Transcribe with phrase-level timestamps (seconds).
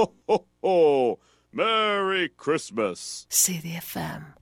[0.00, 1.18] ho, ho, ho.
[1.52, 3.26] Merry Christmas.
[3.28, 4.32] CDFM.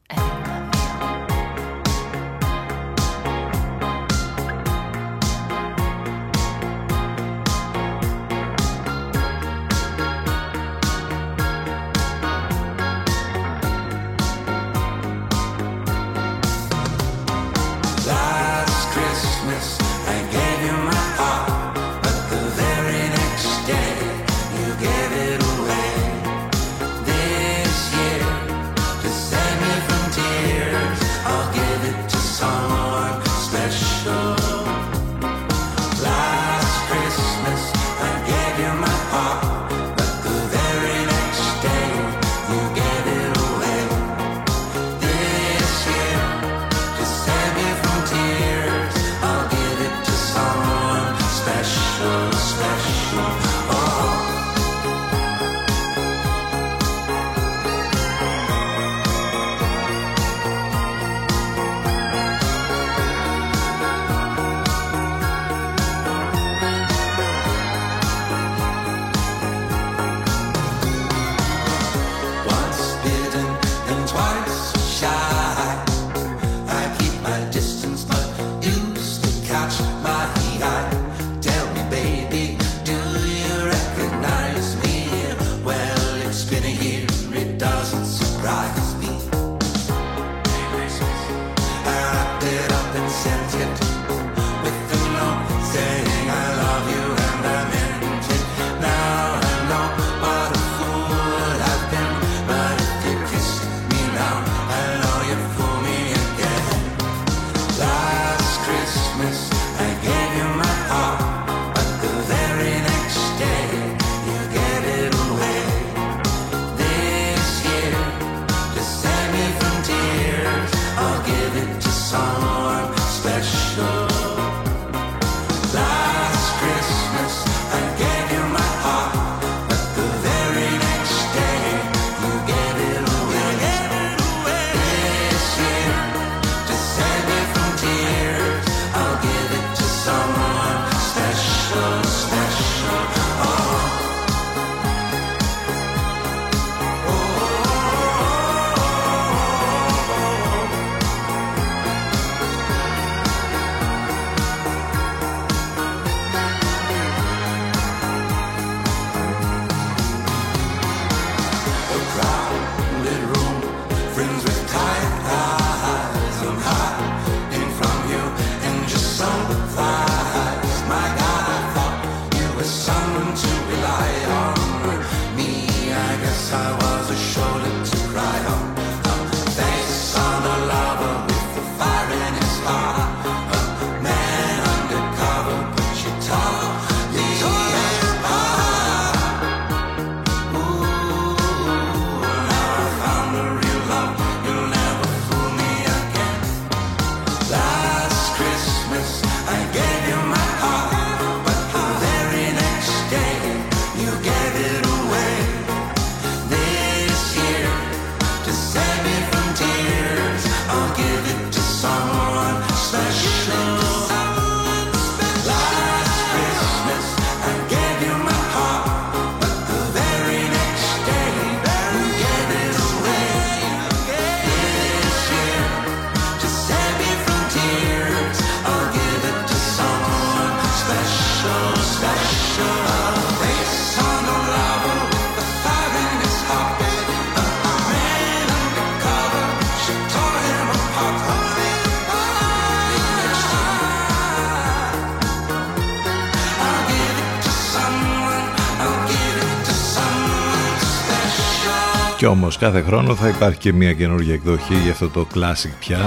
[252.28, 255.98] Όμως κάθε χρόνο θα υπάρχει και μια καινούργια εκδοχή για αυτό το classic πια.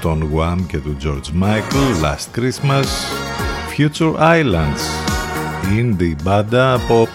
[0.00, 2.84] Των Wham και του George Michael Last Christmas
[3.76, 4.82] Future Islands.
[5.78, 7.08] Indie μπάντα από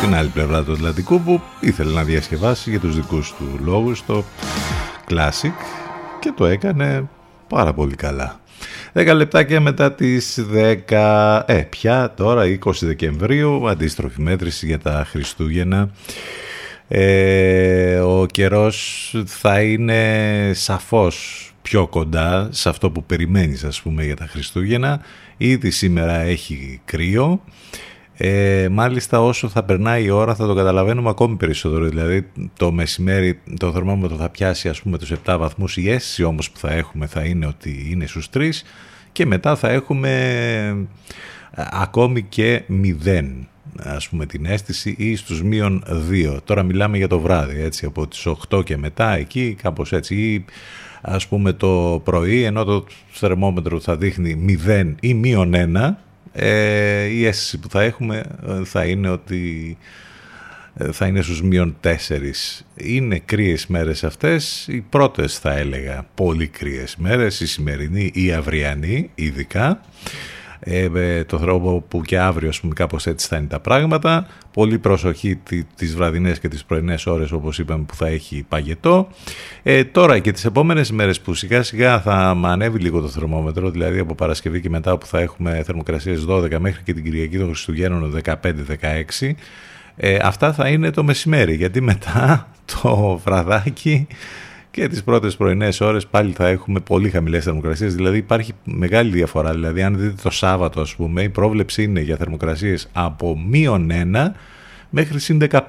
[0.00, 4.24] την άλλη πλευρά του Ατλαντικού που ήθελε να διασκευάσει για τους δικούς του λόγους το
[5.10, 5.52] classic
[6.20, 7.08] και το έκανε
[7.48, 8.40] πάρα πολύ καλά.
[8.92, 10.46] 10 λεπτάκια μετά τις
[10.88, 15.90] 10, ε πια τώρα 20 Δεκεμβρίου αντίστροφη μέτρηση για τα Χριστούγεννα
[16.88, 24.16] ε, ο καιρός θα είναι σαφώς πιο κοντά σε αυτό που περιμένεις ας πούμε για
[24.16, 25.00] τα Χριστούγεννα.
[25.36, 27.40] Ήδη σήμερα έχει κρύο.
[28.18, 31.88] Ε, μάλιστα όσο θα περνάει η ώρα θα το καταλαβαίνουμε ακόμη περισσότερο.
[31.88, 35.76] Δηλαδή το μεσημέρι το θερμόμετρο θα πιάσει ας πούμε τους 7 βαθμούς.
[35.76, 38.50] Η αίσθηση όμως που θα έχουμε θα είναι ότι είναι στους 3
[39.12, 40.10] και μετά θα έχουμε
[41.50, 43.46] ε, ακόμη και 0
[43.82, 46.36] ας πούμε την αίσθηση ή στους μείον 2.
[46.44, 50.44] Τώρα μιλάμε για το βράδυ έτσι από τις 8 και μετά εκεί κάπως έτσι ή
[51.00, 55.94] ας πούμε το πρωί ενώ το θερμόμετρο θα δείχνει 0 ή μείον 1
[56.32, 59.76] ε, η αίσθηση που θα έχουμε ε, θα είναι ότι
[60.74, 61.90] ε, θα είναι στους μείον 4.
[62.74, 68.32] Είναι κρύες μέρες αυτές, οι πρώτες θα έλεγα πολύ κρύες μέρες, η σημερινή ή η
[68.32, 69.80] αυριανή ειδικά
[70.60, 74.26] ε, το τρόπο που και αύριο ας πούμε, κάπως έτσι θα είναι τα πράγματα.
[74.52, 75.38] Πολύ προσοχή
[75.76, 79.08] τις βραδινές και τις πρωινές ώρες όπως είπαμε που θα έχει παγετό.
[79.62, 83.98] Ε, τώρα και τις επόμενες μέρες που σιγά σιγά θα ανέβει λίγο το θερμόμετρο, δηλαδή
[83.98, 88.20] από Παρασκευή και μετά που θα έχουμε θερμοκρασίες 12 μέχρι και την Κυριακή των Χριστουγέννων
[88.24, 89.30] 15-16,
[89.96, 92.48] ε, αυτά θα είναι το μεσημέρι, γιατί μετά
[92.82, 94.06] το βραδάκι
[94.76, 99.52] και τις πρώτες πρωινές ώρες πάλι θα έχουμε πολύ χαμηλές θερμοκρασίες, δηλαδή υπάρχει μεγάλη διαφορά,
[99.52, 104.30] δηλαδή αν δείτε το Σάββατο ας πούμε η πρόβλεψη είναι για θερμοκρασίες από μείον 1
[104.90, 105.60] μέχρι συν 15.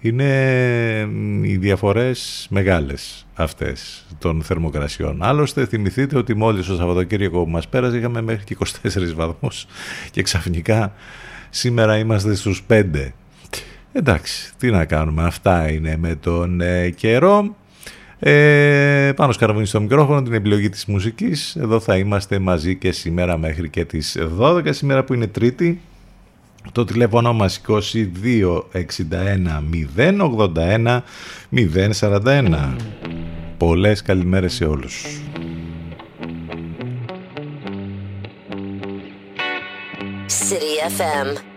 [0.00, 1.08] Είναι
[1.42, 5.22] οι διαφορές μεγάλες αυτές των θερμοκρασιών.
[5.22, 9.66] Άλλωστε θυμηθείτε ότι μόλις το Σαββατοκύριακο που μας πέρασε είχαμε μέχρι και 24 βαθμούς
[10.10, 10.92] και ξαφνικά
[11.50, 12.84] σήμερα είμαστε στους 5.
[13.92, 17.56] Εντάξει, τι να κάνουμε, αυτά είναι με τον ε, καιρό.
[18.26, 21.56] Ε, πάνω σκαρβούνι στο μικρόφωνο την επιλογή της μουσικής.
[21.56, 25.80] Εδώ θα είμαστε μαζί και σήμερα μέχρι και τις 12 σήμερα που είναι Τρίτη.
[26.72, 29.62] Το τηλέφωνο μας 2261
[29.96, 31.02] 081
[31.50, 32.76] 041.
[33.58, 35.20] Πολλές καλημέρες σε όλους.
[40.48, 41.53] City FM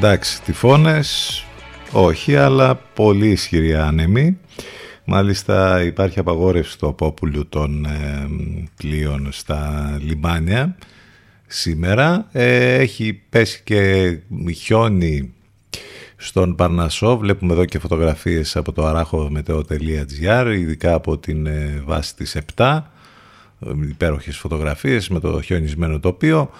[0.00, 1.44] Εντάξει, τυφώνες,
[1.92, 4.38] όχι, αλλά πολύ ισχυρή άνεμη.
[5.04, 8.28] Μάλιστα υπάρχει απαγόρευση του απόπουλου των ε,
[8.76, 10.76] πλοίων στα λιμάνια
[11.46, 12.28] σήμερα.
[12.32, 14.12] Ε, έχει πέσει και
[14.54, 15.32] χιόνι
[16.16, 17.16] στον Παρνασό.
[17.16, 22.80] Βλέπουμε εδώ και φωτογραφίες από το αράχο.gr, ειδικά από την ε, βάση της 7,
[23.88, 26.50] υπέροχες φωτογραφίες με το χιονισμένο τοπίο.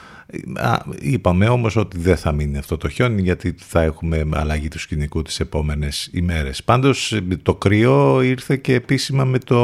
[1.00, 5.22] Είπαμε όμως ότι δεν θα μείνει αυτό το χιόνι γιατί θα έχουμε αλλαγή του σκηνικού
[5.22, 6.64] τις επόμενες ημέρες.
[6.64, 9.62] Πάντως το κρύο ήρθε και επίσημα με το,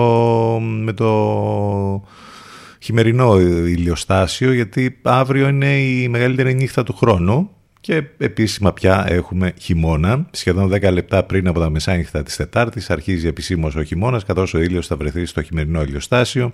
[0.60, 2.04] με το
[2.78, 10.26] χειμερινό ηλιοστάσιο γιατί αύριο είναι η μεγαλύτερη νύχτα του χρόνου και επίσημα πια έχουμε χειμώνα.
[10.30, 14.60] Σχεδόν 10 λεπτά πριν από τα μεσάνυχτα της Τετάρτης αρχίζει επισήμως ο χειμώνας καθώς ο
[14.60, 16.52] ήλιος θα βρεθεί στο χειμερινό ηλιοστάσιο.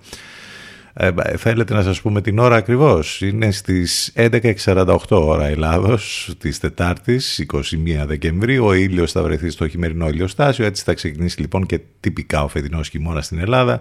[0.93, 3.21] Ε, θέλετε να σας πούμε την ώρα ακριβώς.
[3.21, 8.65] Είναι στις 11.48 ώρα Ελλάδος της Τετάρτης 21 Δεκεμβρίου.
[8.65, 10.65] Ο ήλιος θα βρεθεί στο χειμερινό ηλιοστάσιο.
[10.65, 13.81] Έτσι θα ξεκινήσει λοιπόν και τυπικά ο φετινός χειμώνας στην Ελλάδα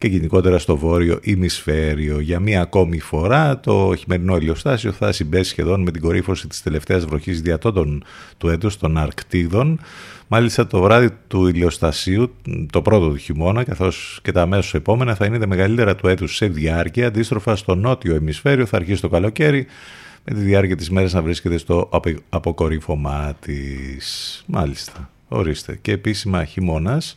[0.00, 2.20] και γενικότερα στο βόρειο ημισφαίριο.
[2.20, 7.04] Για μία ακόμη φορά το χειμερινό ηλιοστάσιο θα συμπέσει σχεδόν με την κορύφωση της τελευταίας
[7.04, 8.04] βροχής διατότων
[8.38, 9.80] του έτους των Αρκτίδων.
[10.32, 12.34] Μάλιστα το βράδυ του ηλιοστασίου,
[12.70, 16.36] το πρώτο του χειμώνα, καθώς και τα αμέσως επόμενα θα είναι τα μεγαλύτερα του έτους
[16.36, 17.06] σε διάρκεια.
[17.06, 19.66] Αντίστροφα στο νότιο ημισφαίριο θα αρχίσει το καλοκαίρι
[20.24, 21.88] με τη διάρκεια της μέρας να βρίσκεται στο
[22.28, 24.42] αποκορύφωμά της.
[24.46, 25.78] Μάλιστα, ορίστε.
[25.82, 27.16] Και επίσημα χειμώνας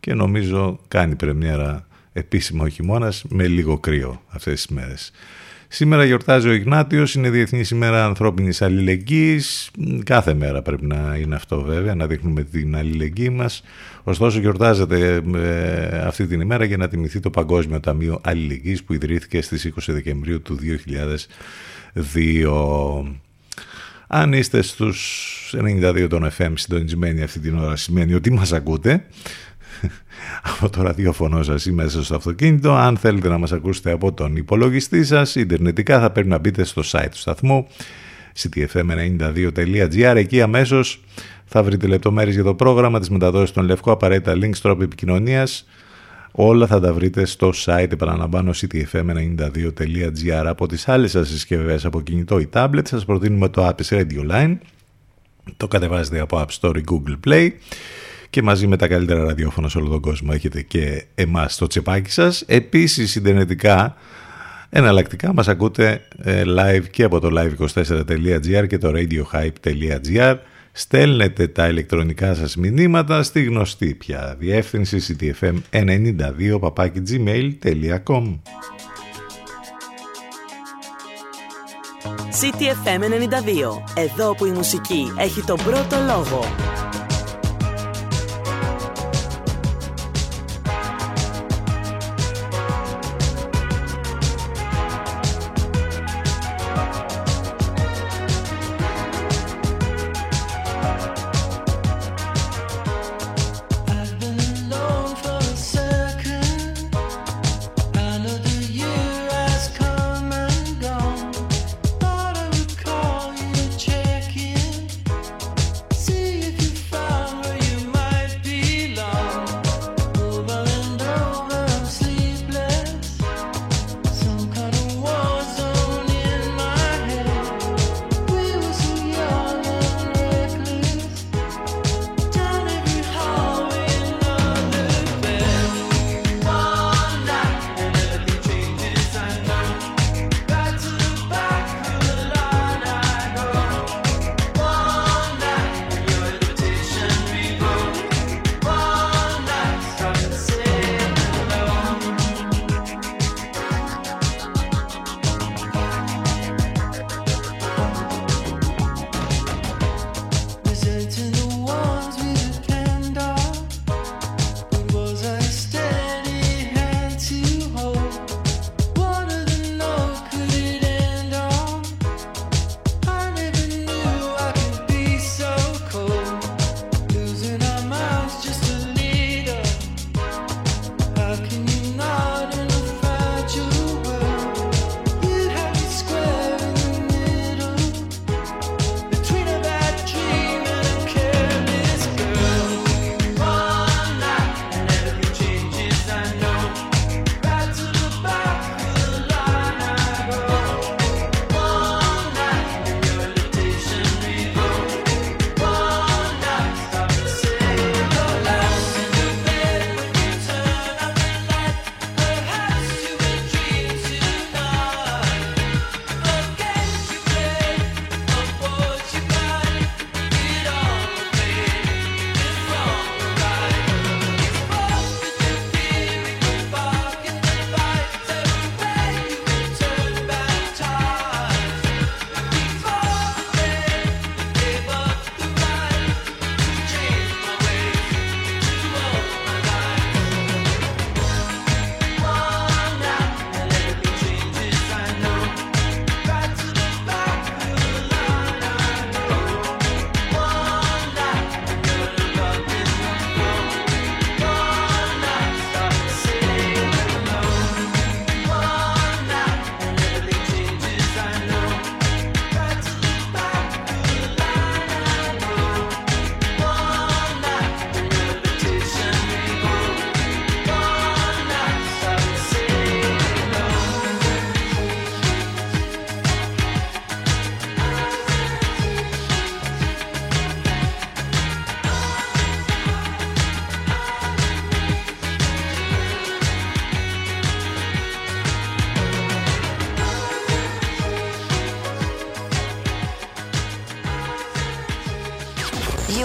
[0.00, 5.12] και νομίζω κάνει πρεμιέρα επίσημα ο χειμώνας με λίγο κρύο αυτές τις μέρες.
[5.74, 9.70] Σήμερα γιορτάζει ο Ιγνάτιος, είναι Διεθνής ημέρα ανθρώπινης αλληλεγγύης.
[10.04, 13.62] Κάθε μέρα πρέπει να είναι αυτό βέβαια, να δείχνουμε την αλληλεγγύη μας.
[14.02, 19.42] Ωστόσο γιορτάζεται ε, αυτή την ημέρα για να τιμηθεί το Παγκόσμιο Ταμείο Αλληλεγγύης που ιδρύθηκε
[19.42, 20.58] στις 20 Δεκεμβρίου του
[21.94, 23.04] 2002.
[24.06, 29.04] Αν είστε στους 92 των FM συντονισμένοι αυτή την ώρα σημαίνει ότι μας ακούτε
[30.52, 32.72] από το ραδιόφωνο σας ή μέσα στο αυτοκίνητο.
[32.72, 36.82] Αν θέλετε να μας ακούσετε από τον υπολογιστή σας, ιντερνετικά θα πρέπει να μπείτε στο
[36.84, 37.66] site του σταθμού
[38.36, 41.00] ctfm92.gr εκεί αμέσως
[41.44, 45.66] θα βρείτε λεπτομέρειες για το πρόγραμμα της μεταδόσης των Λευκό, απαραίτητα links, τρόπο επικοινωνίας.
[46.32, 52.38] Όλα θα τα βρείτε στο site επαναλαμβάνω ctfm92.gr από τις άλλες σας συσκευές από κινητό
[52.38, 54.56] ή tablet σας προτείνουμε το App Radio Line
[55.56, 57.50] το κατεβάζετε από App Store ή Google Play
[58.34, 62.10] και μαζί με τα καλύτερα ραδιόφωνα σε όλο τον κόσμο έχετε και εμάς στο τσεπάκι
[62.10, 62.44] σας.
[62.46, 63.96] Επίσης, συνδενετικά,
[64.70, 70.36] εναλλακτικά μας ακούτε ε, live και από το live24.gr και το radiohype.gr.
[70.72, 76.58] Στέλνετε τα ηλεκτρονικά σας μηνύματα στη γνωστή πια διεύθυνση ctfm92
[77.08, 78.38] gmail.com
[82.40, 83.78] CTFM92.
[83.96, 86.44] Εδώ που η μουσική έχει τον πρώτο λόγο.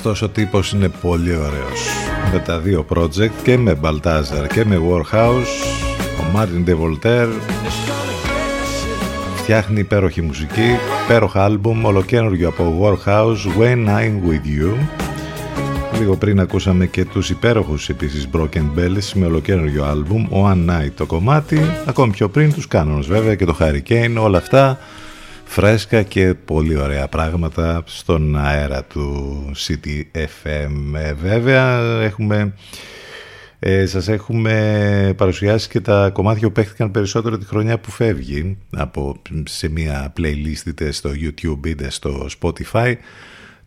[0.00, 1.80] Αυτός ο τύπος είναι πολύ ωραίος.
[2.32, 5.52] Με τα δύο project και με Baltazar και με Warhouse,
[6.20, 7.32] ο Martin De Voltaire
[9.36, 14.74] φτιάχνει υπέροχη μουσική, υπέροχα άλμπουμ, ολοκένουργιο από Warhouse, When I'm With You.
[15.98, 21.06] Λίγο πριν ακούσαμε και τους υπέροχους επίσης Broken Bells με ολοκένουργιο άλμπουμ, One Night το
[21.06, 24.78] κομμάτι, ακόμη πιο πριν τους Canons βέβαια και το Hurricane, όλα αυτά
[25.50, 30.94] φρέσκα και πολύ ωραία πράγματα στον αέρα του CTFM.
[30.94, 32.54] Ε, βέβαια έχουμε
[33.58, 39.22] ε, σας έχουμε παρουσιάσει και τα κομμάτια που παίχτηκαν περισσότερο τη χρονιά που φεύγει από,
[39.44, 42.94] σε μια playlist είτε στο YouTube είτε στο Spotify.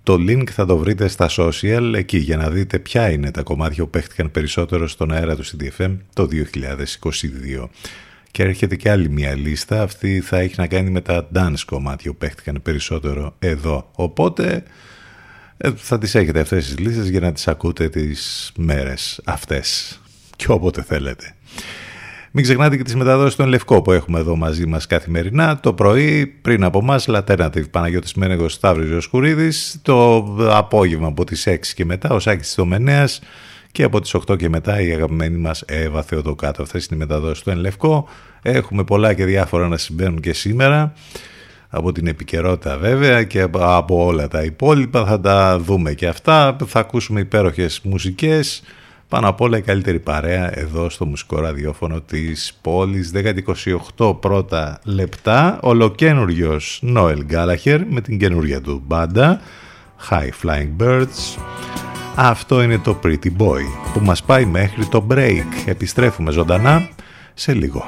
[0.04, 3.84] Το link θα το βρείτε στα social εκεί για να δείτε ποια είναι τα κομμάτια
[3.84, 7.68] που παίχτηκαν περισσότερο στον αέρα του CDFM το 2022.
[8.34, 12.12] Και έρχεται και άλλη μια λίστα, αυτή θα έχει να κάνει με τα dance κομμάτια
[12.12, 13.90] που παίχτηκαν περισσότερο εδώ.
[13.96, 14.64] Οπότε
[15.58, 20.00] ε, θα τις έχετε αυτές τις λίστες για να τις ακούτε τις μέρες αυτές
[20.36, 21.36] και όποτε θέλετε.
[22.32, 25.60] Μην ξεχνάτε και τις μεταδόσεις των Λευκό που έχουμε εδώ μαζί μας καθημερινά.
[25.60, 29.80] Το πρωί πριν από εμάς Λατέρνατιβ Παναγιώτης Μένεγος Σταύρης Ιωσκουρίδης.
[29.82, 30.18] Το
[30.50, 33.22] απόγευμα από τις 6 και μετά ο Σάκης Τομενέας
[33.74, 36.62] και από τις 8 και μετά η αγαπημένη μας Εύα Θεοδοκάτω.
[36.62, 38.08] Αυτές είναι οι μεταδόσεις του Λευκό.
[38.42, 40.94] Έχουμε πολλά και διάφορα να συμβαίνουν και σήμερα.
[41.70, 45.94] Από την επικαιρότητα βέβαια και από όλα τα υπόλοιπα θα τα δούμε.
[45.94, 48.64] Και αυτά θα ακούσουμε υπέροχες μουσικές.
[49.08, 53.12] Πάνω απ' όλα η καλύτερη παρέα εδώ στο μουσικό ραδιόφωνο της πόλης.
[53.98, 55.60] 10-28 πρώτα λεπτά.
[55.62, 59.42] Ολοκένουργιος Νόελ Γκάλαχερ με την καινούργια του μπάντα.
[60.10, 61.38] High Flying Birds
[62.16, 63.62] αυτό είναι το Pretty Boy
[63.94, 65.46] που μας πάει μέχρι το break.
[65.66, 66.90] Επιστρέφουμε ζωντανά
[67.34, 67.86] σε λίγο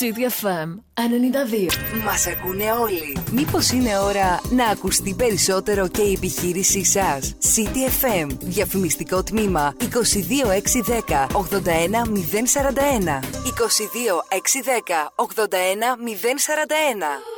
[0.00, 1.68] City FM 92.
[2.04, 3.16] Μας ακούνε όλοι.
[3.32, 8.26] Μήπως είναι ώρα να ακουστεί περισσότερο και η επιχείρησή σας; City FM.
[8.40, 13.20] Διαφημιστικό τμήμα 22610 81041.
[13.44, 17.29] 22610 81041.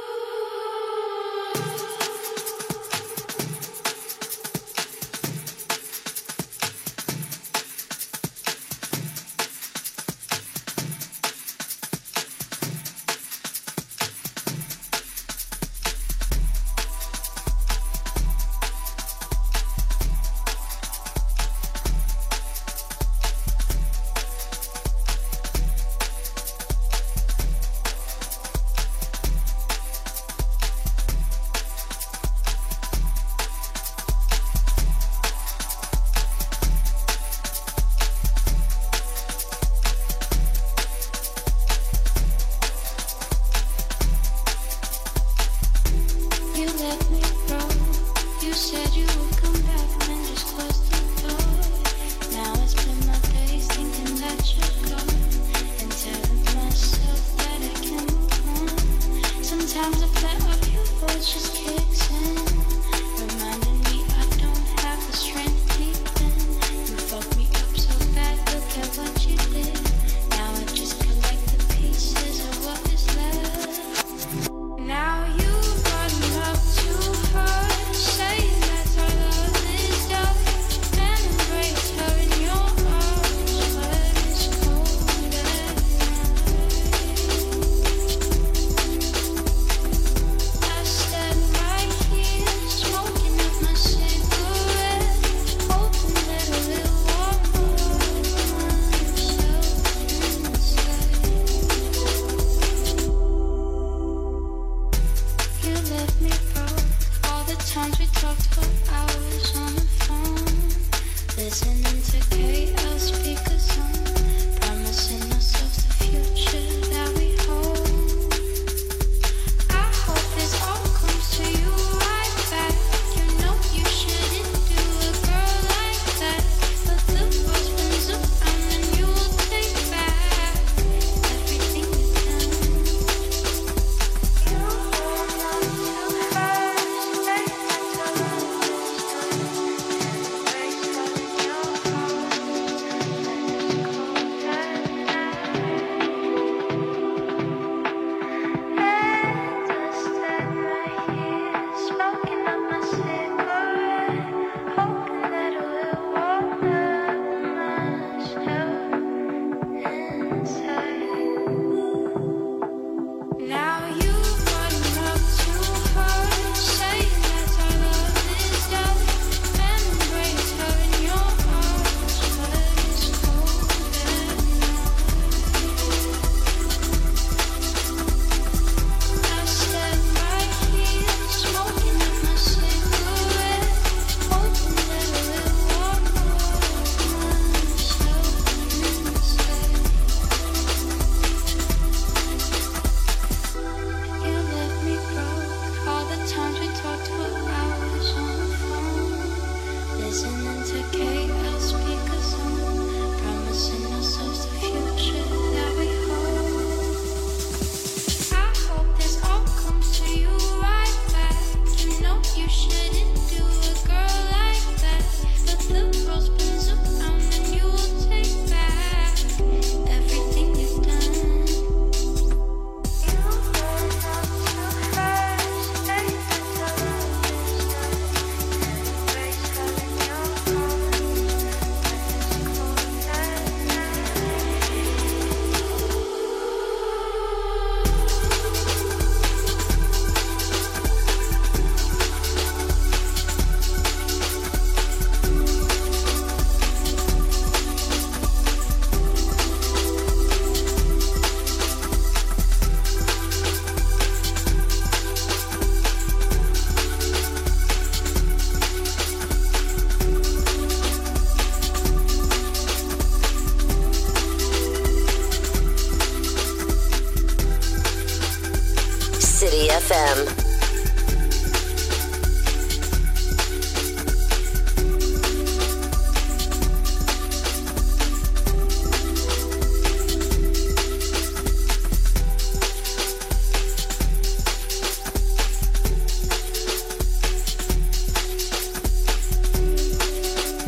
[269.93, 270.33] FM.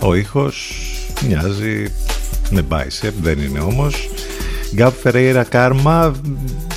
[0.01, 0.75] Ο ήχος
[1.27, 1.93] μοιάζει
[2.51, 4.09] με bicep, δεν είναι όμως.
[4.75, 6.15] Γκάμπ Φερέιρα Κάρμα,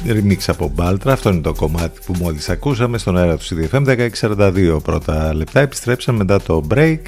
[0.06, 4.80] remix από Μπάλτρα, αυτό είναι το κομμάτι που μόλις ακούσαμε στον αέρα του CDFM 1642
[4.84, 5.60] πρώτα λεπτά.
[5.60, 7.00] Επιστρέψαμε μετά το break,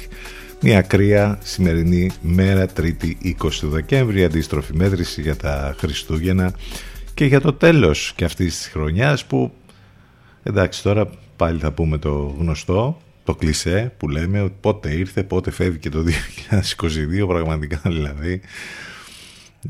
[0.60, 6.52] μια κρύα σημερινή μέρα, Τρίτη 20 του Δεκέμβρη, αντίστροφη μέτρηση για τα Χριστούγεννα
[7.14, 9.52] και για το τέλος και αυτής της χρονιάς που
[10.42, 15.50] εντάξει τώρα πάλι θα πούμε το γνωστό το κλισέ που λέμε ότι πότε ήρθε, πότε
[15.50, 16.04] φεύγει και το
[17.22, 18.40] 2022 πραγματικά δηλαδή.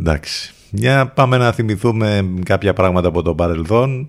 [0.00, 0.54] Εντάξει.
[0.70, 4.08] Για πάμε να θυμηθούμε κάποια πράγματα από το παρελθόν.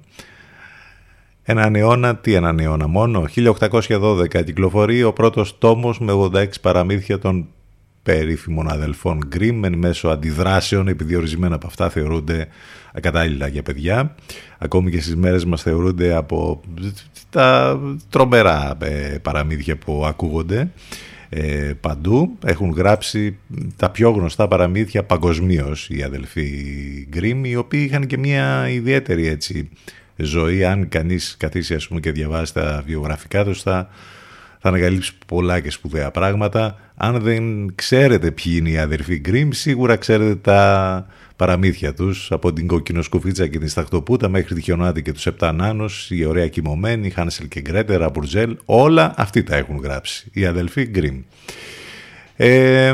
[1.44, 7.48] Έναν αιώνα, τι έναν αιώνα μόνο, 1812 κυκλοφορεί ο πρώτος τόμος με 86 παραμύθια των
[8.04, 12.48] περίφημων αδελφών Γκριμ εν μέσω αντιδράσεων επειδή ορισμένα από αυτά θεωρούνται
[12.94, 14.16] ακατάλληλα για παιδιά
[14.58, 16.62] ακόμη και στις μέρες μας θεωρούνται από
[17.30, 20.72] τα τρομερά ε, παραμύθια που ακούγονται
[21.34, 22.38] ε, παντού.
[22.46, 23.38] Έχουν γράψει
[23.76, 26.50] τα πιο γνωστά παραμύθια παγκοσμίως οι αδελφοί
[27.10, 29.70] Γκριμ οι οποίοι είχαν και μια ιδιαίτερη έτσι
[30.16, 30.66] ζωή.
[30.66, 33.90] Αν κανείς καθίσει ας πούμε και διαβάσει τα βιογραφικά τους θα
[34.62, 36.76] θα ανακαλύψει πολλά και σπουδαία πράγματα.
[36.96, 42.68] Αν δεν ξέρετε ποιοι είναι οι αδερφοί Γκριμ, σίγουρα ξέρετε τα παραμύθια τους, από την
[42.68, 47.48] Κοκκινοσκουφίτσα και την Σταχτοπούτα μέχρι τη Χιονάτη και τους επτά νάνους, η ωραία κοιμωμένη, Χάνσελ
[47.48, 51.22] και Γκρέτελ, Ραπουνζέλ, όλα αυτοί τα έχουν γράψει, οι αδελφοί Γκριμ.
[52.36, 52.94] Ε,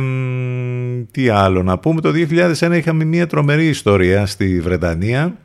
[1.11, 5.37] τι άλλο να πούμε, το 2001 είχαμε μια τρομερή ιστορία στη Βρετανία.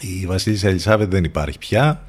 [0.00, 2.02] Η Βασίλισσα Ελισάβετ δεν υπάρχει πια,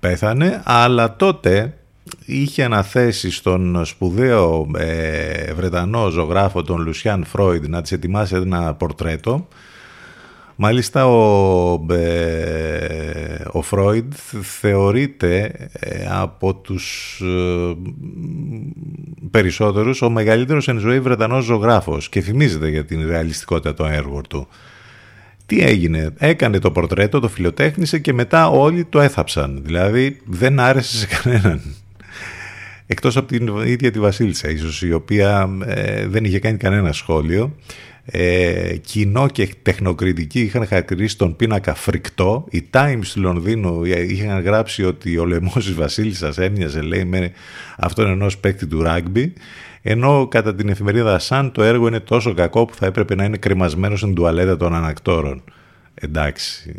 [0.00, 1.76] πέθανε, αλλά τότε
[2.24, 9.48] είχε αναθέσει στον σπουδαίο ε, Βρετανό ζωγράφο τον Λουσιάν Φρόιντ να της ετοιμάσει ένα πορτρέτο.
[10.56, 17.76] Μάλιστα ο, ε, ο Φρόιντ θεωρείται ε, από τους ε,
[19.30, 24.48] περισσότερους ο μεγαλύτερος εν ζωή Βρετανός ζωγράφος και φημίζεται για την ρεαλιστικότητα των έργων του.
[25.46, 29.60] Τι έγινε, έκανε το πορτρέτο, το φιλοτέχνησε και μετά όλοι το έθαψαν.
[29.64, 31.60] Δηλαδή δεν άρεσε σε κανέναν
[32.86, 37.56] εκτός από την ίδια τη Βασίλισσα ίσως η οποία ε, δεν είχε κάνει κανένα σχόλιο.
[38.04, 42.46] Ε, κοινό και τεχνοκριτική είχαν χαρακτηρίσει τον πίνακα φρικτό.
[42.50, 47.32] Οι Times του Λονδίνου είχαν γράψει ότι ο λαιμός της Βασίλισσας έμοιαζε λέει με
[47.76, 49.32] αυτόν ενός παίκτη του ράγκμπι
[49.82, 53.36] ενώ κατά την εφημερίδα Σαν το έργο είναι τόσο κακό που θα έπρεπε να είναι
[53.36, 55.42] κρεμασμένο στην τουαλέτα των ανακτόρων.
[55.94, 56.74] Εντάξει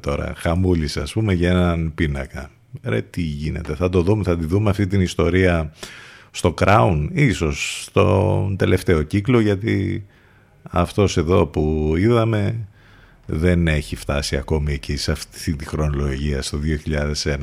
[0.00, 2.50] τώρα χαμούλησε ας πούμε για έναν πίνακα
[2.82, 5.72] ρε τι γίνεται, θα το δούμε, θα τη δούμε αυτή την ιστορία
[6.30, 10.06] στο Crown, ίσως στο τελευταίο κύκλο, γιατί
[10.62, 12.68] αυτός εδώ που είδαμε
[13.26, 16.58] δεν έχει φτάσει ακόμη εκεί σε αυτή τη χρονολογία στο
[17.24, 17.36] 2001.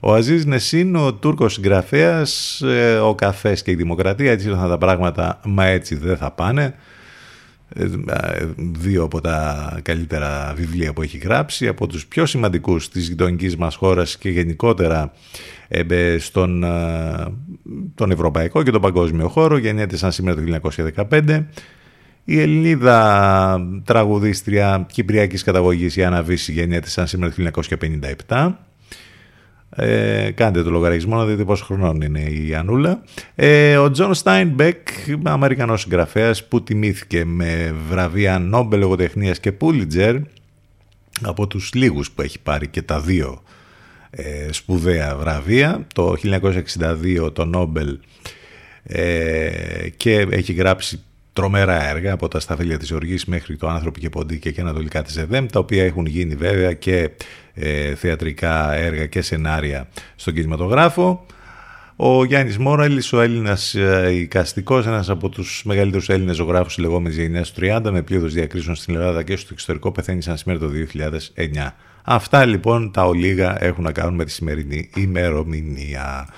[0.00, 4.78] Ο Αζίζ Νεσίν, ο Τούρκος συγγραφέας, ε, ο καφές και η δημοκρατία, έτσι ήρθαν τα
[4.78, 6.74] πράγματα, μα έτσι δεν θα πάνε.
[7.68, 7.86] Ε,
[8.56, 13.74] δύο από τα καλύτερα βιβλία που έχει γράψει από τους πιο σημαντικούς της γειτονικής μας
[13.74, 15.12] χώρας και γενικότερα
[15.68, 16.64] ε, στον
[17.94, 20.60] τον ευρωπαϊκό και τον παγκόσμιο χώρο γεννιέται σαν σήμερα το
[21.10, 21.44] 1915
[22.24, 27.62] η Ελληνίδα τραγουδίστρια κυπριακής καταγωγής η Άννα Βύση γεννιέται σαν σήμερα το
[28.26, 28.52] 1957
[29.76, 33.02] ε, κάντε το λογαριασμό να δείτε πόσο χρονών είναι η Ανούλα.
[33.34, 34.88] Ε, ο Τζον Στάινμπεκ,
[35.22, 40.16] Αμερικανός συγγραφέας που τιμήθηκε με βραβεία Νόμπελ Λογοτεχνίας και Πούλιτζερ
[41.22, 43.42] από τους λίγους που έχει πάρει και τα δύο
[44.10, 45.86] ε, σπουδαία βραβεία.
[45.94, 47.98] Το 1962 το Νόμπελ
[48.82, 51.00] ε, και έχει γράψει
[51.32, 55.16] τρομερά έργα από τα Σταφύλια της Οργής μέχρι το Άνθρωπο και Ποντίκια και Ανατολικά της
[55.16, 57.10] Εδέμ τα οποία έχουν γίνει βέβαια και
[57.54, 61.26] ε, θεατρικά έργα και σενάρια στον κινηματογράφο.
[61.96, 67.52] Ο Γιάννης Μόραλης, ο Έλληνας ε, οικαστικός, ένας από τους μεγαλύτερους Έλληνες ζωγράφους λεγόμενης γενιάς
[67.52, 70.70] του 30 με πλήθος διακρίσεων στην Ελλάδα και στο εξωτερικό πεθαίνει σαν σήμερα το
[71.36, 71.72] 2009.
[72.02, 76.28] Αυτά λοιπόν τα ολίγα έχουν να κάνουν με τη σημερινή ημερομηνία.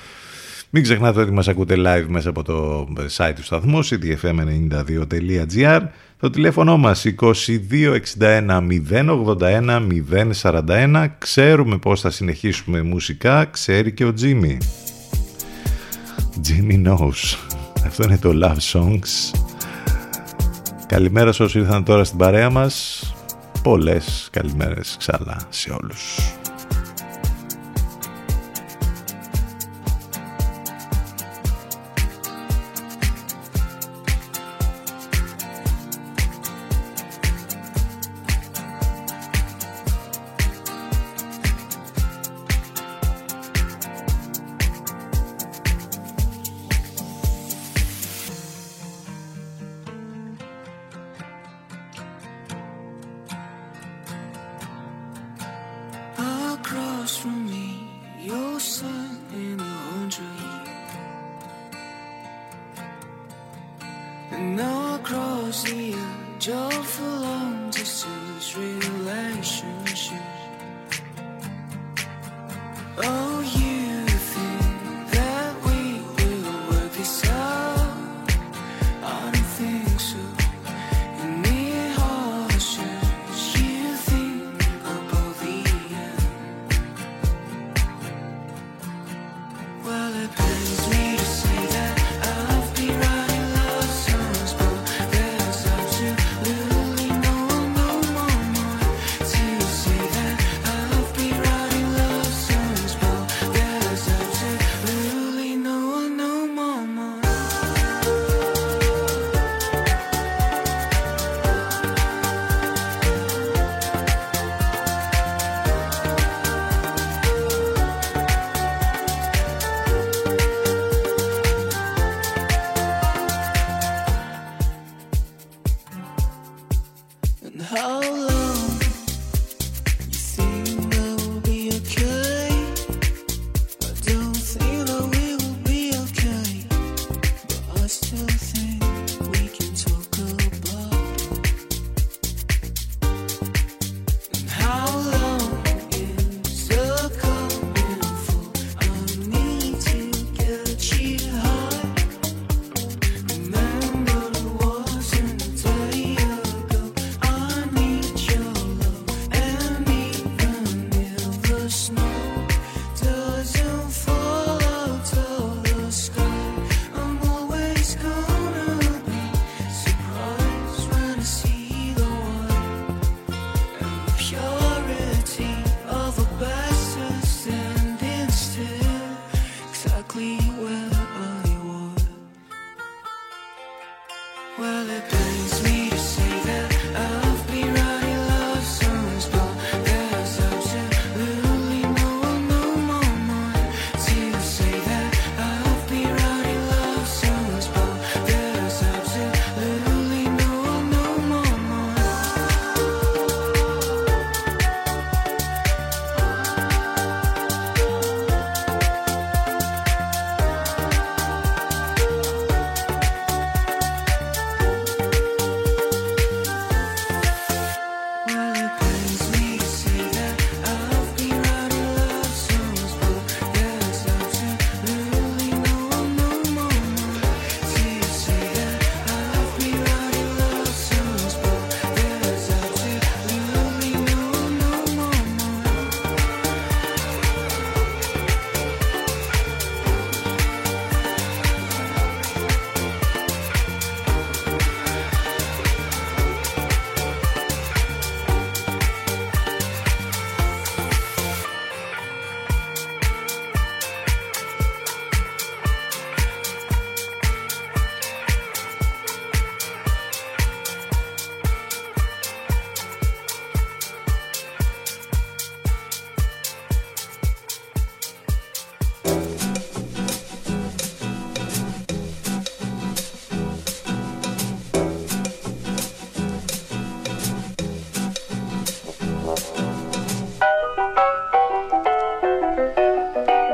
[0.71, 5.81] Μην ξεχνάτε ότι μας ακούτε live μέσα από το site του σταθμού cdfm92.gr
[6.21, 7.41] το τηλέφωνο μας 2261
[8.91, 9.89] 081
[10.43, 14.59] 041 Ξέρουμε πώς θα συνεχίσουμε μουσικά Ξέρει και ο Τζίμι.
[16.49, 17.37] Jimmy knows
[17.85, 19.39] Αυτό είναι το Love Songs.
[20.87, 23.03] Καλημέρα σε όσοι ήρθαν τώρα στην παρέα μας.
[23.63, 26.19] Πολλές καλημέρες ξαλά σε όλους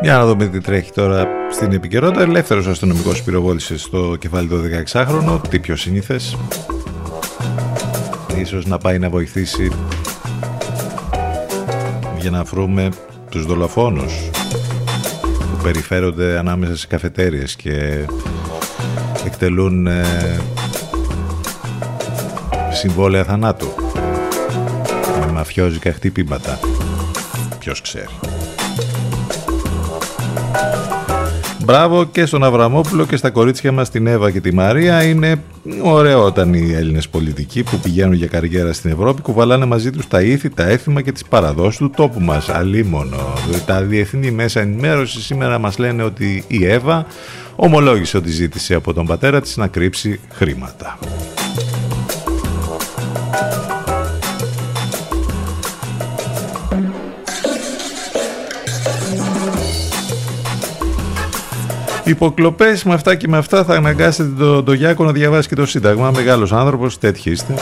[0.03, 2.23] Για να δούμε τι τρέχει τώρα στην επικαιρότητα.
[2.23, 5.41] Ελεύθερος αστυνομικός πυροβόλησε στο κεφάλι του 16χρονο.
[5.49, 6.37] Τι πιο σύνηθες.
[8.37, 9.73] Ίσως να πάει να βοηθήσει
[12.19, 12.89] για να βρούμε
[13.31, 14.31] τους δολοφόνους
[15.23, 18.07] που περιφέρονται ανάμεσα σε καφετέριες και
[19.27, 20.05] εκτελούν ε,
[22.73, 23.69] συμβόλαια θανάτου
[25.27, 26.59] με μαφιόζικα χτυπήματα.
[27.59, 28.09] Ποιος ξέρει.
[31.65, 35.03] Μπράβο και στον Αβραμόπουλο και στα κορίτσια μας την Εύα και τη Μαρία.
[35.03, 35.43] Είναι
[35.83, 40.23] ωραίο όταν οι Έλληνες πολιτικοί που πηγαίνουν για καριέρα στην Ευρώπη κουβαλάνε μαζί τους τα
[40.23, 42.49] ήθη, τα έθιμα και τις παραδόσεις του τόπου μας.
[42.49, 43.33] Αλίμονο.
[43.67, 47.07] Τα διεθνή μέσα ενημέρωση σήμερα μας λένε ότι η Εύα
[47.57, 50.99] ομολόγησε ότι ζήτησε από τον πατέρα της να κρύψει χρήματα.
[62.13, 65.67] Υποκλοπές με αυτά και με αυτά θα αναγκάσετε τον το Γιάκο να διαβάσει και το
[65.67, 66.11] Σύνταγμα.
[66.11, 67.55] Μεγάλος άνθρωπος, τέτοιοι είστε.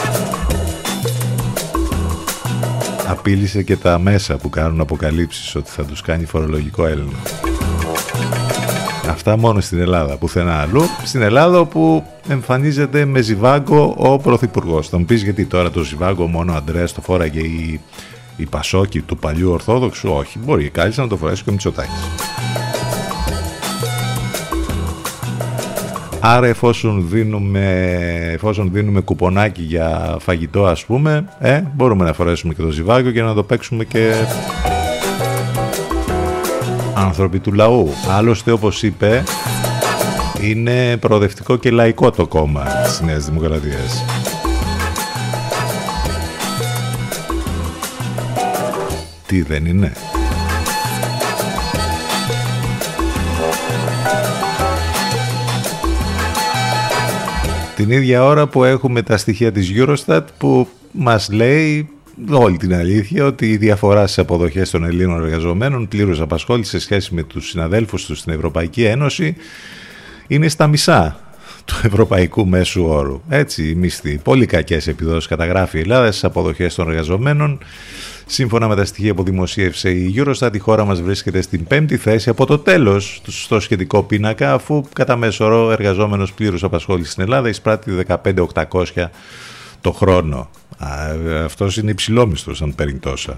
[3.07, 7.11] Απείλησε και τα μέσα που κάνουν αποκαλύψεις ότι θα τους κάνει φορολογικό έλεγχο.
[9.09, 10.83] Αυτά μόνο στην Ελλάδα, πουθενά αλλού.
[11.03, 14.89] Στην Ελλάδα όπου εμφανίζεται με ζιβάγκο ο Πρωθυπουργός.
[14.89, 17.79] Θα μου πεις γιατί τώρα το ζιβάγκο μόνο ο Αντρέα το φόραγε η,
[18.37, 20.09] η Πασόκη του παλιού Ορθόδοξου.
[20.09, 22.01] Όχι, μπορεί κάλλιστα να το φορέσει και ο Μητσοτάκης.
[26.23, 27.89] Άρα εφόσον δίνουμε,
[28.33, 33.21] εφόσον δίνουμε κουπονάκι για φαγητό ας πούμε, ε, μπορούμε να φορέσουμε και το ζιβάγκο και
[33.21, 34.13] να το παίξουμε και
[36.93, 37.89] άνθρωποι του λαού.
[38.09, 39.23] Άλλωστε όπως είπε,
[40.41, 44.03] είναι προοδευτικό και λαϊκό το κόμμα της Νέας Δημοκρατίας.
[49.27, 49.93] Τι δεν είναι;
[57.75, 61.89] Την ίδια ώρα που έχουμε τα στοιχεία της Eurostat που μας λέει
[62.29, 67.13] όλη την αλήθεια ότι η διαφορά στις αποδοχές των Ελλήνων εργαζομένων πλήρως απασχόλησης σε σχέση
[67.13, 69.35] με τους συναδέλφους τους στην Ευρωπαϊκή Ένωση
[70.27, 71.19] είναι στα μισά
[71.65, 73.21] του ευρωπαϊκού μέσου όρου.
[73.29, 74.19] Έτσι, οι μισθοί.
[74.23, 77.59] Πολύ κακές επιδόσεις καταγράφει η Ελλάδα στις αποδοχές των εργαζομένων.
[78.25, 82.29] Σύμφωνα με τα στοιχεία που δημοσίευσε η Eurostat, η χώρα μας βρίσκεται στην πέμπτη θέση
[82.29, 87.49] από το τέλος στο σχετικό πίνακα, αφού κατά μέσο όρο εργαζόμενος πλήρους απασχόλησης στην Ελλάδα
[87.49, 89.09] εισπράττει 15.800
[89.81, 90.49] το χρόνο.
[90.77, 90.89] Α,
[91.43, 93.37] αυτός είναι υψηλόμισθος αν παίρνει τόσα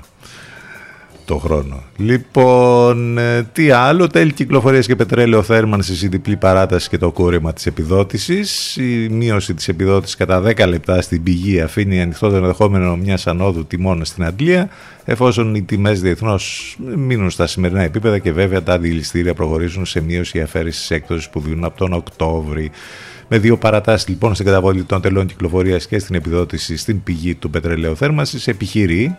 [1.26, 1.84] το χρόνο.
[1.98, 7.54] Λοιπόν, ε, τι άλλο, τέλη κυκλοφορίας και πετρέλαιο θέρμανσης, η διπλή παράταση και το κούρεμα
[7.54, 8.76] της επιδότησης.
[8.76, 13.66] Η μείωση της επιδότησης κατά 10 λεπτά στην πηγή αφήνει ανοιχτό το ενδεχόμενο μιας ανόδου
[13.66, 14.70] τιμών στην Αντλία,
[15.06, 20.42] εφόσον οι τιμές διεθνώς μείνουν στα σημερινά επίπεδα και βέβαια τα αντιληστήρια προχωρήσουν σε μείωση
[20.42, 22.72] αφαίρεσης έκπτωσης που δίνουν από τον Οκτώβρη.
[23.28, 27.50] Με δύο παρατάσεις λοιπόν στην καταβολή των τελών κυκλοφορίας και στην επιδότηση στην πηγή του
[27.50, 29.16] πετρελαίου θέρμανσης, επιχειρεί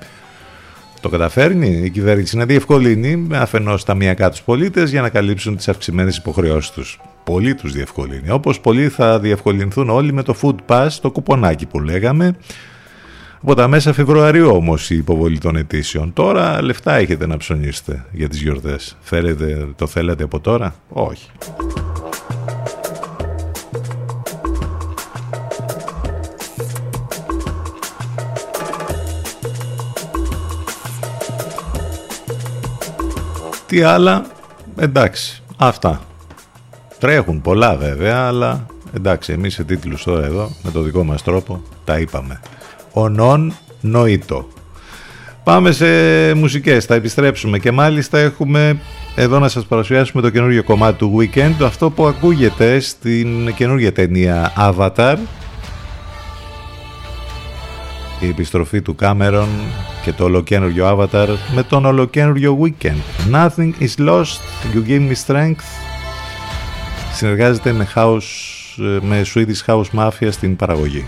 [1.04, 6.16] το καταφέρνει η κυβέρνηση να διευκολύνει αφενός ταμιακά τους πολίτες για να καλύψουν τις αυξημένες
[6.16, 7.00] υποχρεώσεις τους.
[7.24, 8.30] Πολύ τους διευκολύνει.
[8.30, 12.36] Όπως πολλοί θα διευκολυνθούν όλοι με το Food Pass, το κουπονάκι που λέγαμε.
[13.42, 16.12] Από τα μέσα Φεβρουαρίου όμως η υποβολή των αιτήσεων.
[16.12, 18.96] Τώρα λεφτά έχετε να ψωνίσετε για τις γιορτές.
[19.00, 21.30] Θέλετε, το θέλετε από τώρα; Όχι.
[33.66, 34.26] Τι άλλα,
[34.76, 36.00] εντάξει, αυτά.
[36.98, 41.62] Τρέχουν πολλά βέβαια, αλλά εντάξει, εμείς σε τίτλους τώρα εδώ, με το δικό μας τρόπο,
[41.84, 42.40] τα είπαμε.
[42.92, 44.48] Ονόν νοήτο.
[45.44, 45.86] Πάμε σε
[46.34, 48.80] μουσικές, θα επιστρέψουμε και μάλιστα έχουμε
[49.14, 54.52] εδώ να σας παρουσιάσουμε το καινούργιο κομμάτι του Weekend, αυτό που ακούγεται στην καινούργια ταινία
[54.58, 55.16] Avatar,
[58.24, 59.48] η επιστροφή του Κάμερον
[60.02, 63.32] και το ολοκένουργιο Avatar με τον ολοκένουργιο Weekend.
[63.32, 64.40] Nothing is lost,
[64.74, 65.64] you give me strength.
[67.12, 68.22] Συνεργάζεται με, house,
[69.00, 71.04] με Swedish House Mafia στην παραγωγή.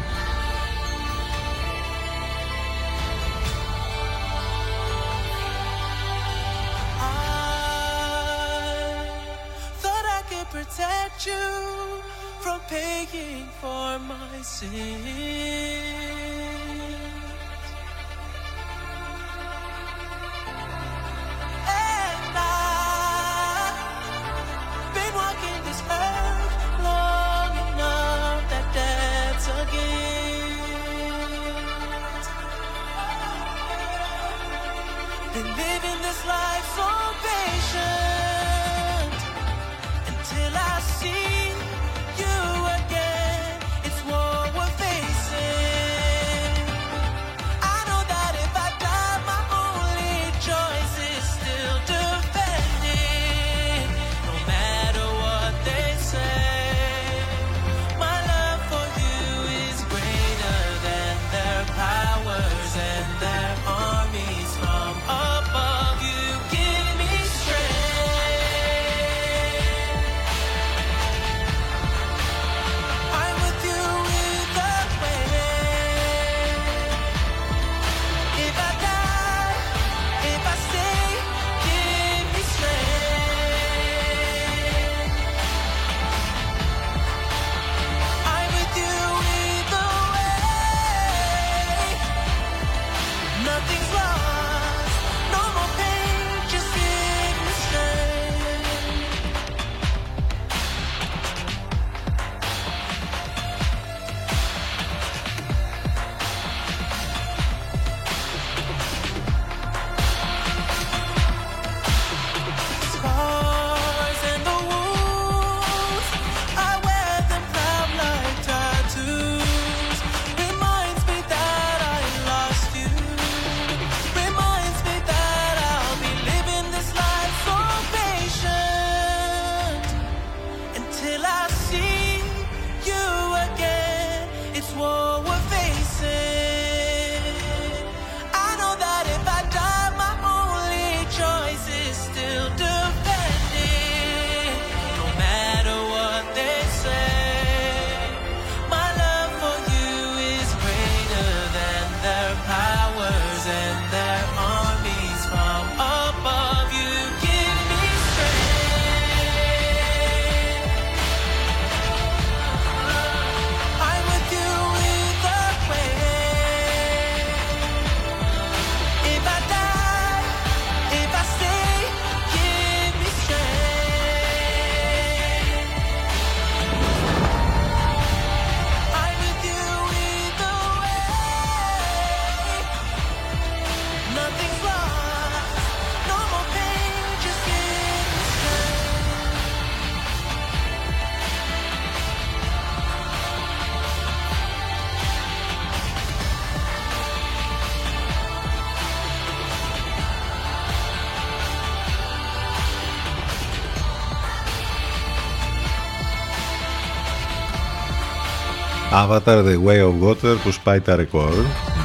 [208.98, 211.32] Avatar The Way of Water που σπάει τα ρεκόρ,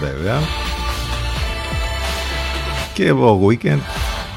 [0.02, 0.40] βέβαια.
[2.94, 3.80] Και ο Weekend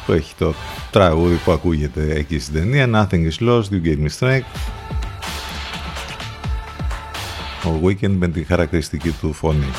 [0.07, 0.55] που έχει το
[0.91, 4.41] τραγούδι που ακούγεται εκεί στην ταινία Nothing is lost, you gave me strength.
[7.64, 9.70] Ο Weekend με την χαρακτηριστική του φωνή.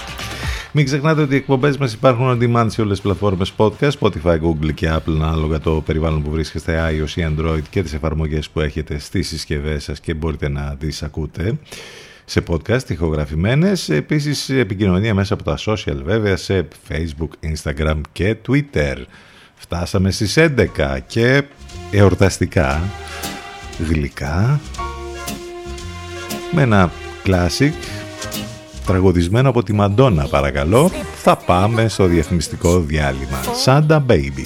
[0.72, 4.40] Μην ξεχνάτε ότι οι εκπομπές μας υπάρχουν on demand σε όλες τις πλατφόρμες podcast, Spotify,
[4.42, 8.60] Google και Apple, ανάλογα το περιβάλλον που βρίσκεστε, iOS ή Android και τις εφαρμογές που
[8.60, 11.58] έχετε στις συσκευές σας και μπορείτε να τις ακούτε
[12.26, 13.90] σε podcast ηχογραφημένες.
[13.90, 18.96] Επίσης επικοινωνία μέσα από τα social βέβαια σε Facebook, Instagram και Twitter.
[19.56, 21.44] Φτάσαμε στις 11 και
[21.92, 22.82] εορταστικά
[23.80, 24.60] γλυκά
[26.52, 26.92] με ένα
[27.26, 27.72] classic
[28.86, 34.46] τραγουδισμένο από τη Μαντόνα παρακαλώ θα πάμε στο διαφημιστικό διάλειμμα Santa Baby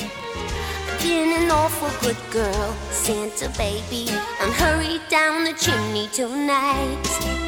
[1.04, 2.70] Been an awful good girl,
[3.04, 4.04] Santa baby,
[4.42, 7.39] and hurry down the chimney tonight.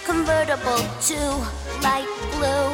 [0.00, 1.18] Convertible to
[1.80, 2.70] light blue.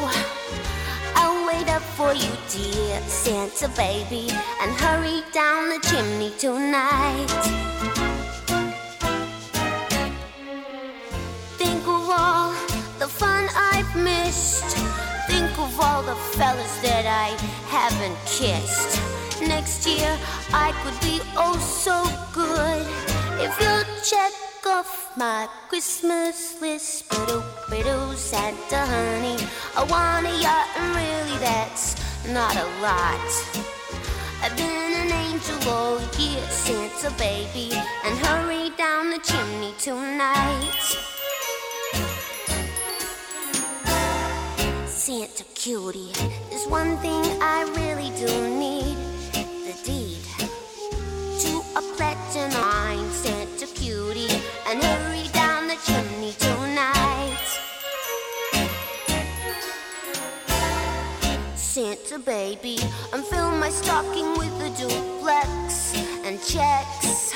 [1.15, 4.29] I'll wait up for you, dear Santa baby,
[4.61, 7.27] and hurry down the chimney tonight.
[11.57, 12.51] Think of all
[12.97, 14.75] the fun I've missed.
[15.27, 17.29] Think of all the fellas that I
[17.69, 18.99] haven't kissed.
[19.39, 20.17] Next year
[20.51, 21.97] I could be oh so
[22.33, 24.33] good if you'll check
[24.67, 27.09] off my Christmas list.
[27.09, 29.37] Ba-doo, ba-doo, Santa honey,
[29.75, 31.95] I want a yacht and really that's
[32.27, 33.29] not a lot.
[34.41, 37.71] I've been an angel all year, Santa baby,
[38.03, 40.97] and hurry down the chimney tonight.
[44.87, 46.11] Santa cutie,
[46.49, 48.92] there's one thing I really do need
[54.73, 57.47] and hurry down the chimney tonight.
[61.55, 62.79] Santa baby,
[63.13, 65.93] and fill my stocking with a duplex
[66.25, 67.35] and checks.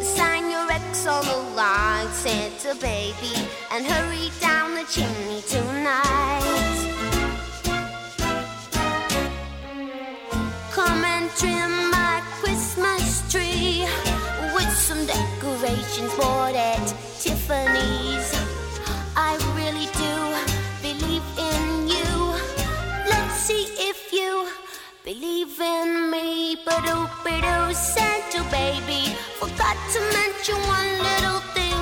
[0.00, 0.66] Sign your
[1.06, 3.34] on the line, Santa baby,
[3.72, 6.80] and hurry down the chimney tonight.
[10.72, 13.86] Come and trim my Christmas tree
[14.60, 16.86] with some decorations bought at
[17.20, 18.28] Tiffany's.
[19.16, 20.14] I really do
[20.84, 22.10] believe in you.
[23.08, 24.48] Let's see if you
[25.04, 26.56] believe in me.
[26.64, 29.14] Ba-doo, ba-doo, Santa baby.
[29.40, 31.80] Forgot to mention one little thing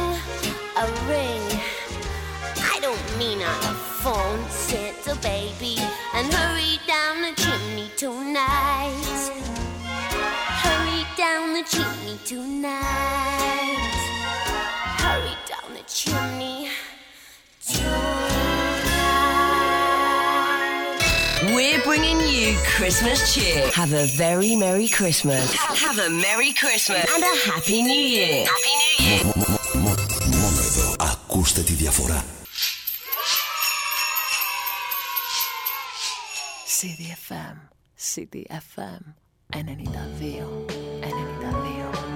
[0.82, 1.46] a ring.
[2.74, 5.76] I don't mean on the phone, Santa baby.
[6.14, 9.47] And hurry down the chimney tonight
[11.57, 12.83] Hurry down the chimney tonight.
[15.01, 16.69] Hurry down the chimney
[17.65, 18.35] tonight.
[21.55, 23.67] We're bringing you Christmas cheer.
[23.71, 25.51] Have a very Merry Christmas.
[25.55, 28.45] Have a Merry Christmas and a Happy New Year.
[28.45, 29.23] Happy New Year.
[29.73, 32.25] Μόνο εδώ ακούστε τη διαφορά.
[36.67, 37.57] CDFM,
[37.97, 39.01] CDFM
[39.54, 42.07] en el I need that feel.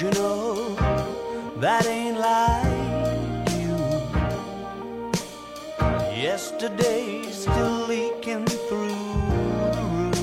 [0.00, 0.74] Emotional,
[1.56, 3.76] that ain't like you.
[6.22, 8.88] Yesterday's still leaking through
[9.74, 10.20] the roof.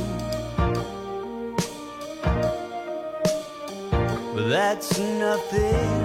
[4.33, 6.04] But that's nothing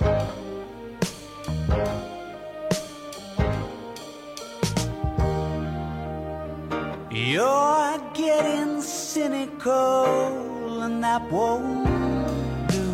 [7.23, 12.91] You're getting cynical, and that won't do.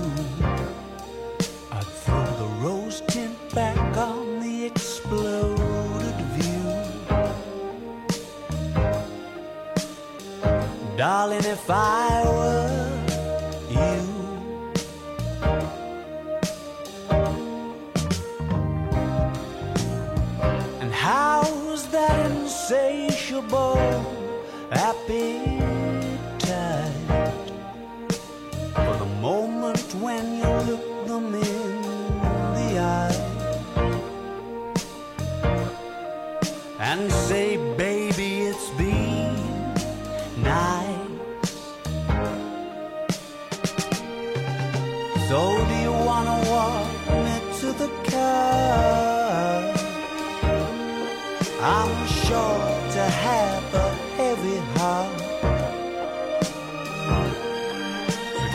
[1.72, 6.68] I'd throw the rose tint back on the exploded view.
[10.98, 12.67] Darling, if I were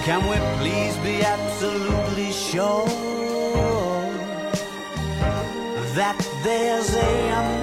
[0.05, 2.87] can we please be absolutely sure
[5.95, 7.62] that there's a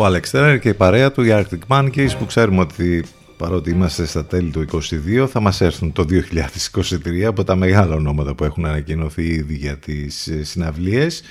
[0.00, 3.04] Ο Alex Turner και η παρέα του, οι Arctic Monkeys, που ξέρουμε ότι
[3.36, 4.64] παρότι είμαστε στα τέλη του
[5.22, 6.06] 22 θα μας έρθουν το
[7.14, 11.22] 2023 από τα μεγάλα ονόματα που έχουν ανακοινωθεί ήδη για τις ε, συναυλίες.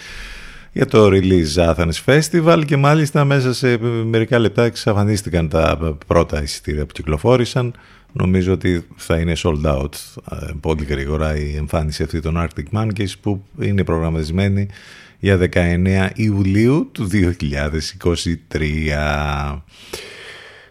[0.72, 6.86] Για το Release Athens Festival και μάλιστα μέσα σε μερικά λεπτά εξαφανίστηκαν τα πρώτα εισιτήρια
[6.86, 7.74] που κυκλοφόρησαν.
[8.12, 9.94] Νομίζω ότι θα είναι sold out
[10.32, 14.68] ε, πολύ γρήγορα η εμφάνιση αυτή των Arctic Monkeys που είναι προγραμματισμένη
[15.20, 17.18] για 19 Ιουλίου του 2023.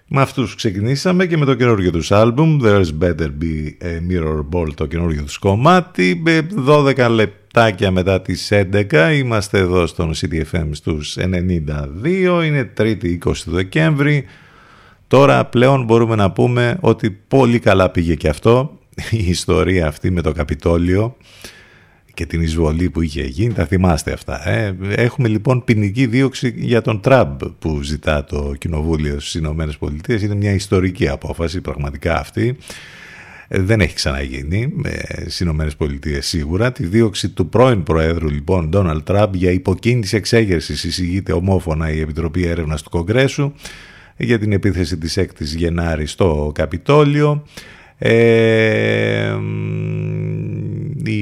[0.09, 4.75] Με αυτούς ξεκινήσαμε και με το καινούργιο τους άλμπουμ There's Better Be a Mirror Ball
[4.75, 6.23] το καινούργιο τους κομμάτι.
[6.67, 13.51] 12 λεπτάκια μετά τις 11 είμαστε εδώ στον CDFM στους 92 είναι 3η 20 του
[13.51, 14.25] Δεκέμβρη.
[15.09, 18.79] Τώρα πλέον μπορούμε να πούμε ότι πολύ καλά πήγε και αυτό
[19.11, 21.17] η ιστορία αυτή με το Καπιτόλιο
[22.17, 24.49] και την εισβολή που είχε γίνει, τα θυμάστε αυτά.
[24.49, 30.23] Ε; Έχουμε λοιπόν ποινική δίωξη για τον Τραμπ που ζητά το Κοινοβούλιο στις Ηνωμένες Πολιτείες.
[30.23, 32.57] Είναι μια ιστορική απόφαση πραγματικά αυτή.
[33.49, 36.73] Ε, δεν έχει ξαναγίνει ε, στις Ηνωμένες Πολιτείες σίγουρα.
[36.73, 42.47] Τη δίωξη του πρώην Προέδρου λοιπόν Ντόναλτ Τραμπ για υποκίνηση εξέγερσης εισηγείται ομόφωνα η Επιτροπή
[42.47, 43.53] Έρευνας του Κογκρέσου
[44.17, 47.45] για την επίθεση της 6ης Γενάρη στο Καπιτόλιο.
[47.99, 49.35] Ε,
[51.05, 51.21] η,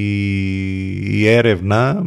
[1.19, 2.01] η έρευνα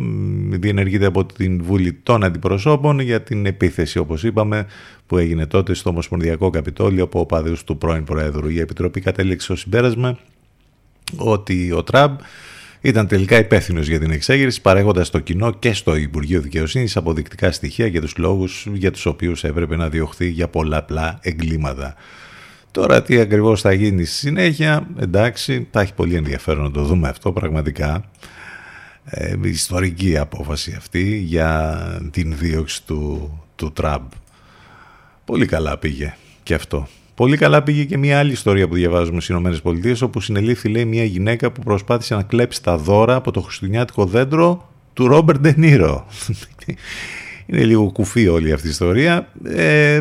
[0.50, 4.66] διενεργείται από την Βουλή των Αντιπροσώπων για την επίθεση όπως είπαμε
[5.06, 8.48] που έγινε τότε στο Ομοσπονδιακό Καπιτόλιο από οπαδούς του πρώην Προέδρου.
[8.48, 10.18] Η Επιτροπή κατέληξε στο συμπέρασμα
[11.16, 12.18] ότι ο Τραμπ
[12.80, 17.86] ήταν τελικά υπεύθυνος για την εξέγερση, παρέχοντας στο κοινό και στο Υπουργείο Δικαιοσύνης αποδεικτικά στοιχεία
[17.86, 21.94] για τους λόγους για τους οποίους έπρεπε να διωχθεί για πολλαπλά εγκλήματα.
[22.78, 27.08] Τώρα τι ακριβώς θα γίνει στη συνέχεια, εντάξει, θα έχει πολύ ενδιαφέρον να το δούμε
[27.08, 28.04] αυτό πραγματικά.
[29.04, 34.10] Ε, ιστορική απόφαση αυτή για την δίωξη του, του Τραμπ.
[35.24, 36.88] Πολύ καλά πήγε και αυτό.
[37.14, 41.04] Πολύ καλά πήγε και μια άλλη ιστορία που διαβάζουμε στις ΗΠΑ, όπου συνελήφθη λέει μια
[41.04, 46.06] γυναίκα που προσπάθησε να κλέψει τα δώρα από το χριστουγεννιάτικο δέντρο του Ρόμπερτ Ντενίρο.
[47.46, 49.28] Είναι λίγο κουφή όλη αυτή η ιστορία.
[49.44, 50.00] Ε,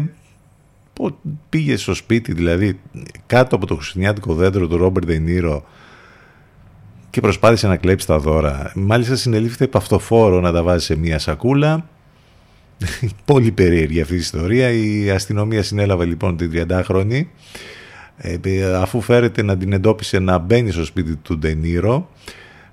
[1.49, 2.79] πήγε στο σπίτι, δηλαδή
[3.25, 5.65] κάτω από το χριστουγεννιάτικο δέντρο του Ρόμπερτ Ντενίρο
[7.09, 8.71] και προσπάθησε να κλέψει τα δώρα.
[8.75, 11.89] Μάλιστα συνελήφθη επ' αυτοφόρο να τα βάζει σε μία σακούλα.
[13.25, 14.69] Πολύ περίεργη αυτή η ιστορία.
[14.69, 17.21] Η αστυνομία συνέλαβε λοιπόν την 30χρονη
[18.17, 22.09] ε, αφού φέρεται να την εντόπισε να μπαίνει στο σπίτι του Ντενίρο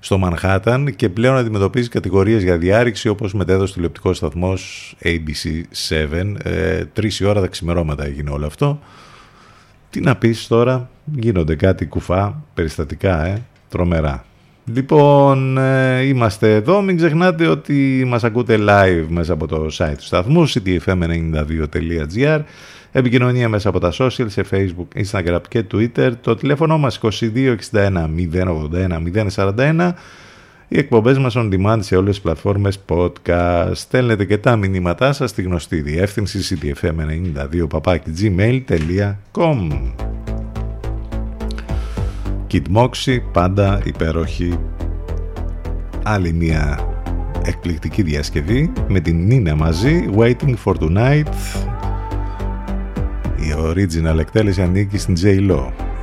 [0.05, 7.19] στο Μανχάταν και πλέον αντιμετωπίζει κατηγορίες για διάρρηξη όπως μετέδωσε τηλεοπτικός σταθμός ABC7 ε, τρεις
[7.19, 8.79] η ώρα τα ξημερώματα έγινε όλο αυτό.
[9.89, 14.25] Τι να πεις τώρα γίνονται κάτι κουφά περιστατικά ε, τρομερά.
[14.65, 16.81] Λοιπόν, ε, είμαστε εδώ.
[16.81, 22.41] Μην ξεχνάτε ότι μας ακούτε live μέσα από το site του σταθμού ctfm92.gr
[22.97, 26.11] Επικοινωνία μέσα από τα social σε facebook, instagram και twitter.
[26.21, 29.91] Το τηλέφωνο μας 2261 081 041.
[30.67, 33.71] Οι εκπομπές μας on demand σε όλες τις πλατφόρμες podcast.
[33.71, 37.67] Στέλνετε και τα μηνύματά σας στη γνωστή διεύθυνση ctfm92
[38.21, 39.71] gmail.com
[42.51, 44.59] Kid Moxie, πάντα υπέροχη.
[46.03, 46.79] Άλλη μια
[47.43, 51.74] εκπληκτική διασκευή με την Νίνα μαζί, Waiting for Tonight.
[53.45, 55.94] Η original εκτέλεση ανήκει στην J-Lo.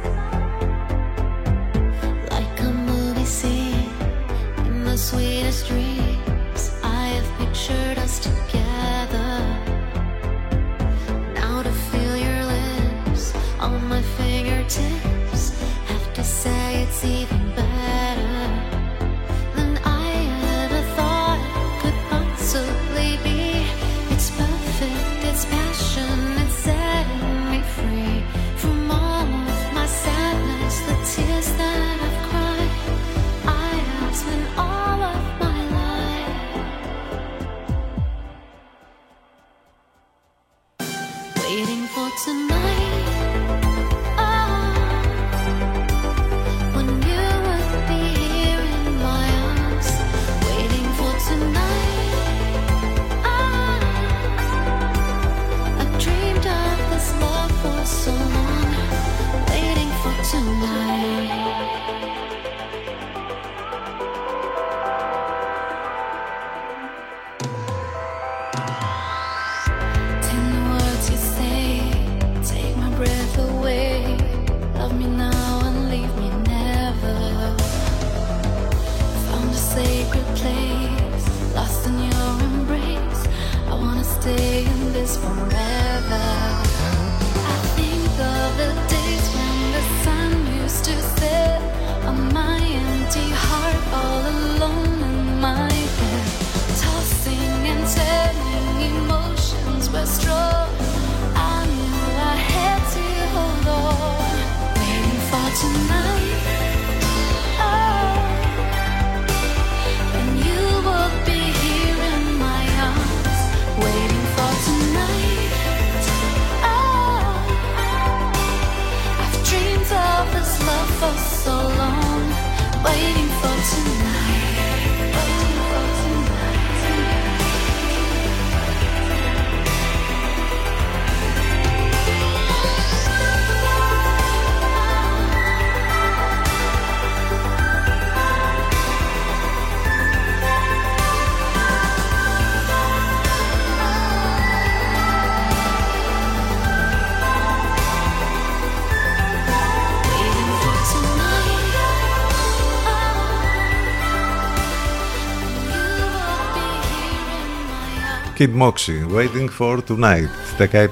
[158.42, 160.28] Kid Moxie, Waiting for Tonight.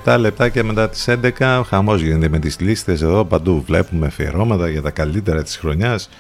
[0.05, 3.63] 17 λεπτάκια μετά τις 11, χαμός γίνεται με τις λίστες εδώ παντού.
[3.67, 6.11] Βλέπουμε αφιερώματα για τα καλύτερα της χρονιάς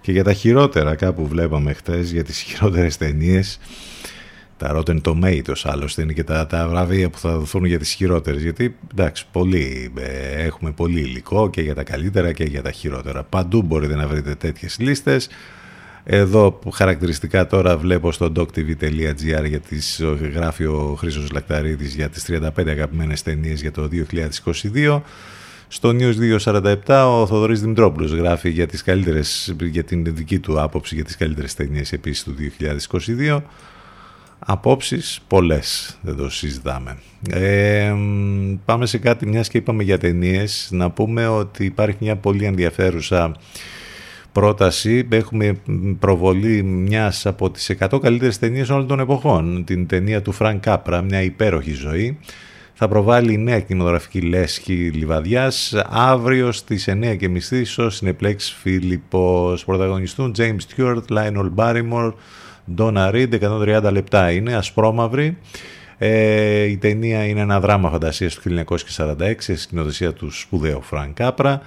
[0.00, 3.58] και για τα χειρότερα κάπου βλέπαμε χτες, για τις χειρότερες ταινίες.
[4.56, 8.42] Τα Rotten Tomatoes άλλωστε είναι και τα, τα βραβεία που θα δοθούν για τις χειρότερες.
[8.42, 13.22] Γιατί εντάξει, πολύ, ε, έχουμε πολύ υλικό και για τα καλύτερα και για τα χειρότερα.
[13.22, 15.28] Παντού μπορείτε να βρείτε τέτοιες λίστες.
[16.08, 20.02] Εδώ που χαρακτηριστικά τώρα βλέπω στο doctv.gr για τις,
[20.34, 23.88] γράφει ο Χρήστος Λακταρίδης για τις 35 αγαπημένες ταινίες για το
[24.72, 25.00] 2022.
[25.68, 30.94] Στο News 247 ο Θοδωρής Δημητρόπουλος γράφει για, τις καλύτερες, για την δική του άποψη
[30.94, 32.34] για τις καλύτερες ταινίες επίσης του
[33.28, 33.42] 2022.
[34.38, 36.98] Απόψεις πολλές, δεν το συζητάμε.
[37.30, 37.94] Ε,
[38.64, 43.36] πάμε σε κάτι, μιας και είπαμε για ταινίες, να πούμε ότι υπάρχει μια πολύ ενδιαφέρουσα
[44.40, 45.08] πρόταση.
[45.10, 45.52] Έχουμε
[45.98, 49.64] προβολή μιας από τις 100 καλύτερες ταινίες όλων των εποχών.
[49.64, 52.18] Την ταινία του Φρανκ Κάπρα, μια υπέροχη ζωή.
[52.72, 59.64] θα προβάλλει η νέα κινηματογραφική λέσχη Λιβαδιάς αύριο στις 9.30 στο Cineplex Φίλιππος.
[59.64, 62.12] Πρωταγωνιστούν James Stewart, Lionel Barrymore,
[62.76, 65.36] Donna Reed, 130 λεπτά είναι, ασπρόμαυρη.
[65.98, 68.64] Ε, η ταινία είναι ένα δράμα φαντασίας του
[68.96, 71.62] 1946 σε σκηνοθεσία του σπουδαίου Φρανκ Κάπρα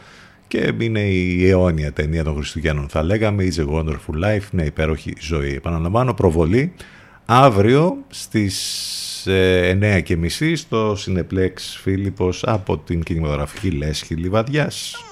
[0.50, 5.14] και είναι η αιώνια ταινία των Χριστουγέννων θα λέγαμε It's a Wonderful Life, μια υπέροχη
[5.20, 5.54] ζωή.
[5.54, 6.74] Επαναλαμβάνω προβολή
[7.26, 9.78] αύριο στις ε,
[10.08, 15.04] 9.30 στο Cineplex Φίλιππος από την κινηματογραφική λέσχη Λιβαδιάς.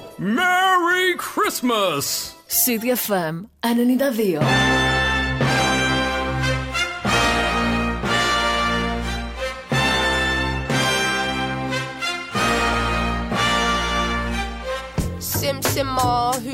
[0.00, 0.14] Ho!
[0.18, 2.34] Merry Christmas!
[2.48, 4.40] CDFM 92.
[15.18, 16.53] Sim Simmer, who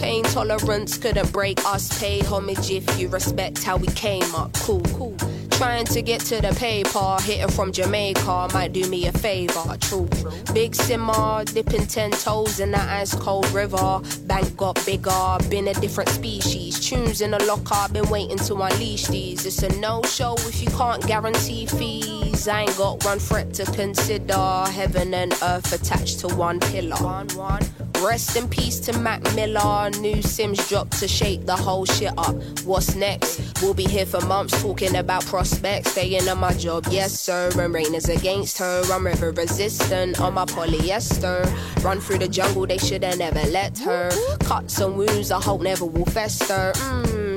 [0.00, 1.98] pain tolerance couldn't break us.
[2.00, 4.52] Pay homage if you respect how we came up.
[4.54, 5.16] Cool, cool.
[5.50, 9.76] Trying to get to the paper, hitting from Jamaica might do me a favor.
[9.80, 10.06] True,
[10.52, 14.02] big simmer, dipping ten toes in that ice cold river.
[14.26, 16.78] Bank got bigger, been a different species.
[16.78, 19.46] Tunes in the locker, been waiting to unleash these.
[19.46, 22.46] It's a no show if you can't guarantee fees.
[22.48, 24.64] I ain't got one threat to consider.
[24.70, 26.96] Heaven and earth attached to one pillar.
[26.96, 27.62] One, one.
[28.02, 29.90] Rest in peace to Mac Miller.
[30.00, 32.34] New Sims dropped to shake the whole shit up.
[32.64, 33.40] What's next?
[33.62, 35.92] We'll be here for months talking about prospects.
[35.92, 37.50] Staying on my job, yes sir.
[37.58, 38.82] And rain is against her.
[38.92, 41.44] I'm river resistant on my polyester.
[41.82, 44.10] Run through the jungle, they shoulda never let her.
[44.40, 46.72] Cuts and wounds, I hope never will fester.
[46.74, 47.25] Mmm,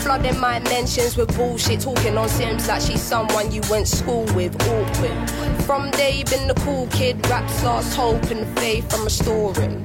[0.00, 1.80] flooding my mentions with bullshit.
[1.80, 4.54] Talking on Sims like she's someone you went school with.
[4.68, 5.30] Awkward.
[5.62, 7.26] From day been the cool kid.
[7.28, 9.84] Raps lost hope and faith I'm restoring.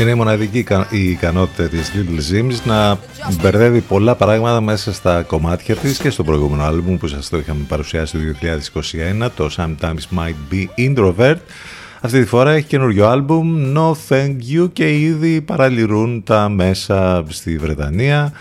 [0.00, 2.98] Είναι η μοναδική ικα- η ικανότητα της Little Sims να
[3.42, 7.64] μπερδεύει πολλά πράγματα μέσα στα κομμάτια της και στο προηγούμενο άλμπουμ που σας το είχαμε
[7.68, 11.36] παρουσιάσει το 2021, το Sometimes Might Be Introvert.
[12.00, 17.56] Αυτή τη φορά έχει καινούριο άλμπουμ, No Thank You και ήδη παραλυρούν τα μέσα στη
[17.58, 18.32] Βρετανία.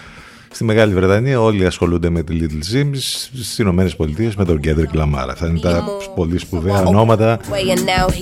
[0.60, 2.98] Στη Μεγάλη Βρετανία όλοι ασχολούνται με τη Little Sims,
[3.34, 5.28] στις Ηνωμένες Πολιτείες με τον Kendrick Lamar.
[5.30, 7.40] Αυτά είναι τα πολύ σπουδαία ονόματα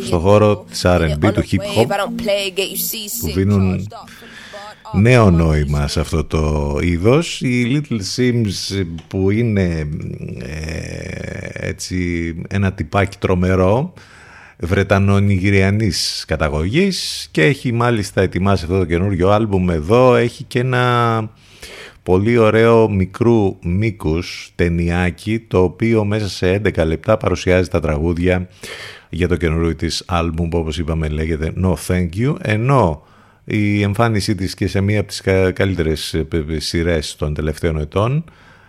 [0.05, 3.31] στον χώρο της R&B, του hip hop If I don't play, get you see που
[3.33, 3.87] δίνουν
[4.93, 7.41] νέο νόημα σε αυτό το είδος.
[7.41, 9.87] Οι Little Sims που είναι
[10.39, 13.93] ε, έτσι ένα τυπάκι τρομερό
[14.59, 21.29] Βρετανο-Νιγηριανής καταγωγής και έχει μάλιστα ετοιμάσει αυτό το καινούριο άλμπουμ εδώ έχει και ένα
[22.07, 28.47] πολύ ωραίο μικρού μήκους ταινιάκι το οποίο μέσα σε 11 λεπτά παρουσιάζει τα τραγούδια
[29.09, 32.35] για το καινούριο της άλμπουμ που όπως είπαμε λέγεται No Thank You.
[32.41, 33.03] Ενώ
[33.45, 37.33] η εμφάνισή της και σε μία από τις κα- καλύτερες ε, π- π- σειρές των
[37.33, 38.23] τελευταίων ετών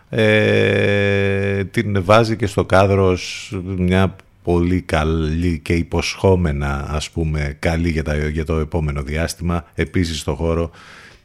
[0.09, 7.90] ε, την βάζει και στο κάδρο ως μια πολύ καλή και υποσχόμενα ας πούμε καλή
[7.90, 9.65] για, τα, για το επόμενο διάστημα.
[9.74, 10.70] Επίσης στο χώρο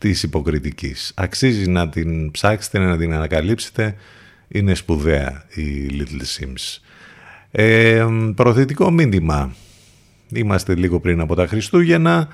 [0.04, 1.12] της υποκριτικής.
[1.16, 3.96] Αξίζει να την ψάξετε, να την ανακαλύψετε.
[4.48, 6.80] Είναι σπουδαία η Little Sims.
[7.52, 8.06] Ε,
[8.36, 9.56] προθετικό μήνυμα.
[10.34, 12.28] Είμαστε λίγο πριν από τα Χριστούγεννα.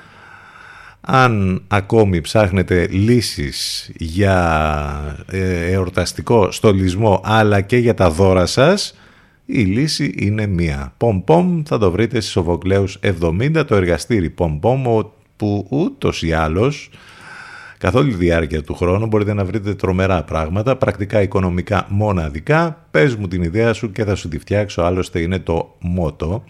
[1.01, 8.97] Αν ακόμη ψάχνετε λύσεις για ε, εορταστικό στολισμό αλλά και για τα δώρα σας,
[9.45, 10.93] η λύση είναι μία.
[10.97, 14.83] Πομ Πομ θα το βρείτε στις Σοφοκλέους 70, το εργαστήρι Πομ Πομ,
[15.35, 16.89] που ούτως ή άλλως
[17.79, 22.87] καθ' όλη τη διάρκεια του χρόνου μπορείτε να βρείτε τρομερά πράγματα, πρακτικά οικονομικά μοναδικά.
[22.91, 26.43] Πες μου την ιδέα σου και θα σου τη φτιάξω, άλλωστε είναι το μότο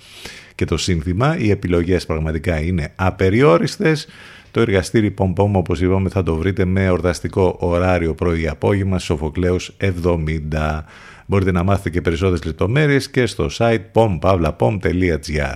[0.55, 1.37] και το σύνθημα.
[1.37, 4.07] Οι επιλογές πραγματικά είναι απεριόριστες.
[4.51, 10.85] Το εργαστήρι Πομπόμ, όπως είπαμε, θα το βρείτε με εορταστικό ωράριο πρωί-απόγευμα, Σοφοκλέους 70.
[11.25, 15.55] Μπορείτε να μάθετε και περισσότερες λεπτομέρειες και στο site pompavlapom.gr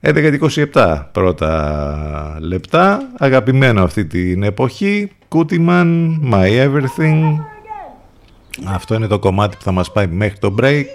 [0.00, 7.22] 11.27 πρώτα λεπτά, αγαπημένο αυτή την εποχή, Κούτιμαν, My Everything.
[8.64, 10.86] Αυτό είναι το κομμάτι που θα μας πάει μέχρι το break.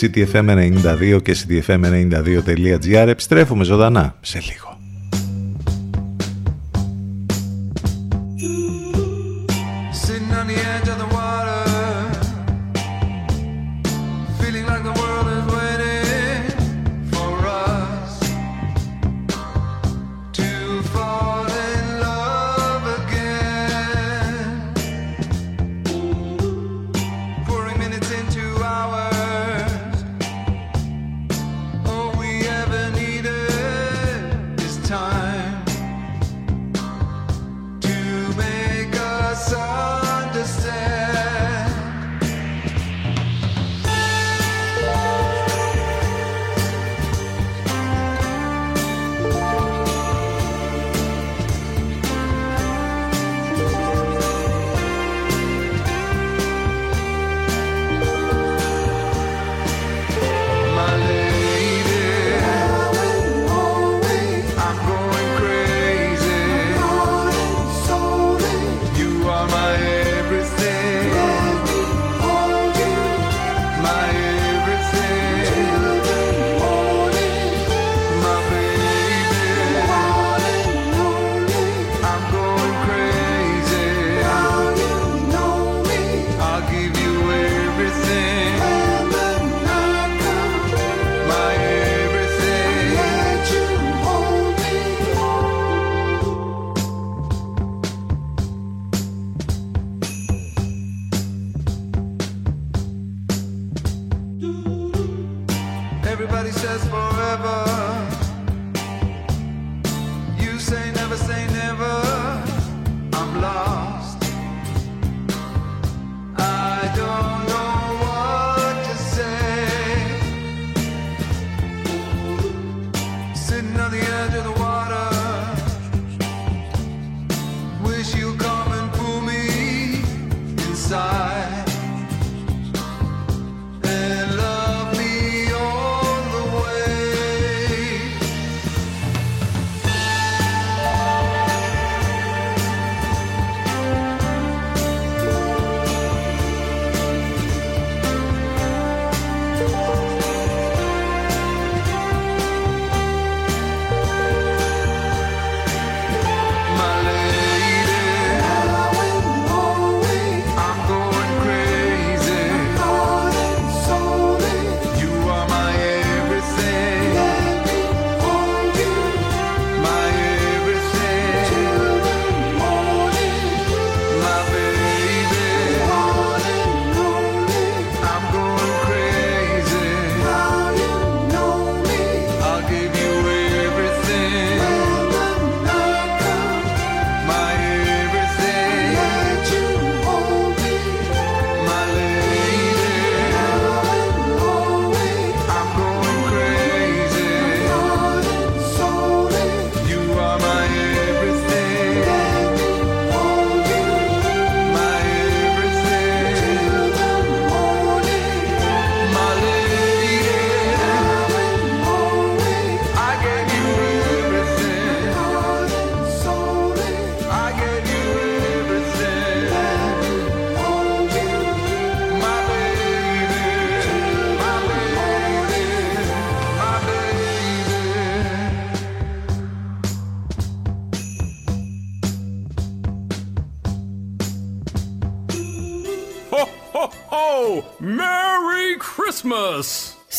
[0.00, 4.75] CTFM92 και CTFM92.gr Επιστρέφουμε ζωντανά σε λίγο.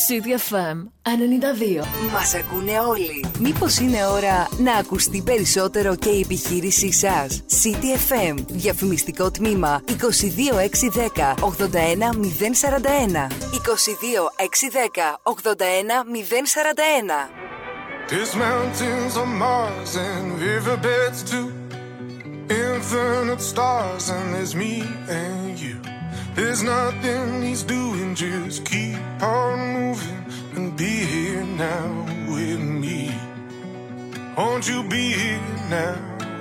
[0.07, 0.34] City
[1.03, 1.84] 92.
[2.11, 3.25] Μας ακούνε όλοι.
[3.39, 8.35] Μήπως είναι ώρα να ακουστεί περισσότερο και η επιχείρησή σας; City FM.
[8.47, 13.27] Διαφημιστικό τμήμα 22610 81041.
[13.51, 17.29] 22610 81041.
[18.09, 21.47] These mountains are Mars and riverbeds too.
[22.49, 24.73] Infinite stars and there's me
[25.09, 25.96] and you.
[26.38, 33.11] There's nothing he's doing, just keep on moving and be here now with me.
[34.38, 35.97] Won't you be here now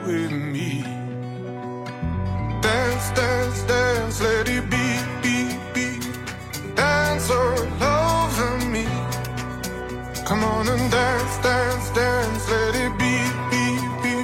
[0.06, 0.82] with me?
[2.60, 4.86] Dance, dance, dance, let it be,
[5.22, 5.36] be,
[5.72, 5.88] be.
[6.74, 7.58] Dance all
[7.96, 8.84] over me.
[10.26, 13.14] Come on and dance, dance, dance, let it be,
[13.50, 13.64] be,
[14.02, 14.16] be.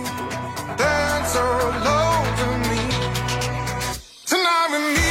[0.77, 1.73] Dance all
[2.03, 2.83] over me.
[4.27, 5.02] Tonight with me,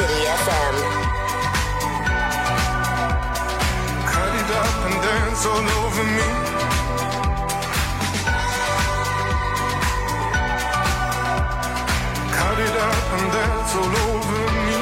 [0.00, 0.76] City FM.
[4.12, 6.28] Cut it up and dance all over me.
[12.38, 14.80] Cut it up and dance all over me.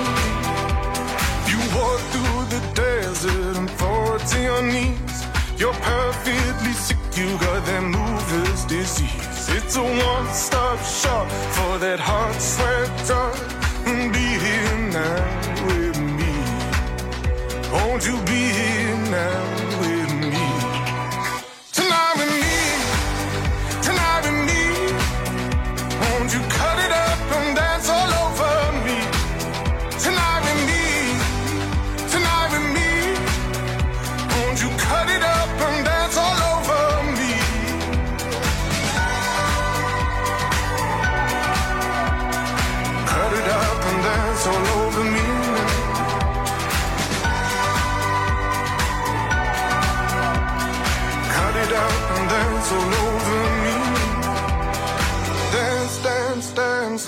[1.50, 5.16] You walk through the desert and fall to your knees.
[5.56, 9.48] You're perfectly sick, you got that mover's disease.
[9.56, 13.67] It's a one-stop shop for that hot sweat drug.
[13.88, 16.32] Be here now with me.
[17.72, 19.44] Won't you be here now
[19.80, 20.46] with me?
[21.72, 22.58] Tonight with me,
[23.82, 24.62] tonight with me.
[26.02, 27.27] Won't you cut it up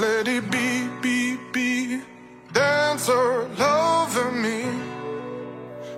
[0.00, 2.00] let it be, be, be.
[2.54, 4.64] Dance all over me.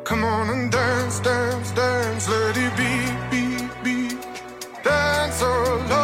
[0.05, 2.93] Come on and dance, dance, dance, let it be,
[3.31, 3.45] be,
[3.85, 4.17] be.
[4.83, 6.02] Dance all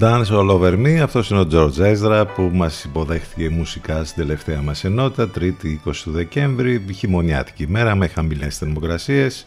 [0.00, 4.62] Dance All Over Me, αυτός είναι ο George Ezra που μας υποδέχτηκε μουσικά στην τελευταία
[4.62, 9.46] μας ενότητα, 3η 20 του Δεκέμβρη, χειμωνιάτικη ημέρα με χαμηλές θερμοκρασίες.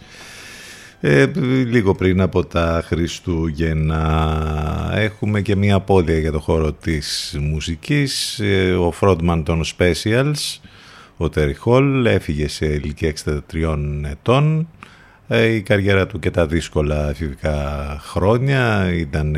[1.00, 1.26] Ε,
[1.66, 8.40] λίγο πριν από τα Χριστούγεννα έχουμε και μια απώλεια για το χώρο της μουσικής.
[8.40, 10.60] Ε, ο frontman των Specials,
[11.18, 13.40] ο Terry Hall, έφυγε σε ηλικία 63
[14.12, 14.68] ετών.
[15.28, 19.36] Ε, η καριέρα του και τα δύσκολα εφηβικά χρόνια ήταν...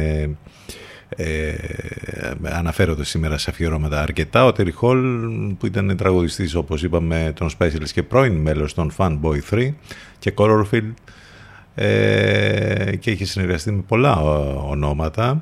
[1.15, 4.45] Ε, ε, αναφέρονται σήμερα σε αφιερώματα αρκετά.
[4.45, 5.01] Ο Terry Hall
[5.57, 9.73] που ήταν τραγουδιστής όπως είπαμε των Specials και πρώην μέλος των Fanboy 3
[10.19, 10.93] και Colorfield
[11.75, 14.21] ε, και είχε συνεργαστεί με πολλά
[14.69, 15.39] ονόματα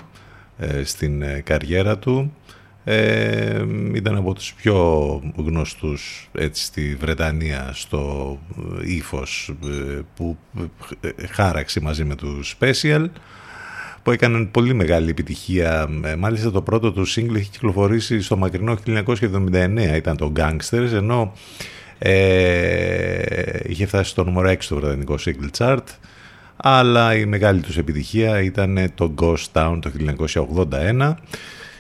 [0.58, 2.34] ε, στην ε, καριέρα του.
[2.84, 8.38] Ε, ήταν από τους πιο γνωστούς έτσι, στη Βρετανία στο
[8.84, 9.54] ύφος
[10.16, 10.38] που
[11.30, 13.06] χάραξε μαζί με τους Special
[14.10, 15.90] που έκαναν πολύ μεγάλη επιτυχία.
[16.18, 21.34] Μάλιστα το πρώτο του single έχει κυκλοφορήσει στο μακρινό 1979, ήταν το Gangsters, ενώ
[21.98, 23.22] ε,
[23.66, 25.84] είχε φτάσει στο νούμερο 6 στο βρετανικό single chart
[26.56, 29.92] αλλά η μεγάλη τους επιτυχία ήταν το Ghost Town το
[30.72, 31.14] 1981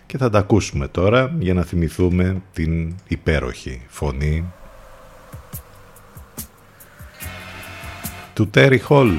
[0.05, 4.45] και θα τα ακούσουμε τώρα για να θυμηθούμε την υπέροχη φωνή
[8.33, 9.11] του Terry Hall.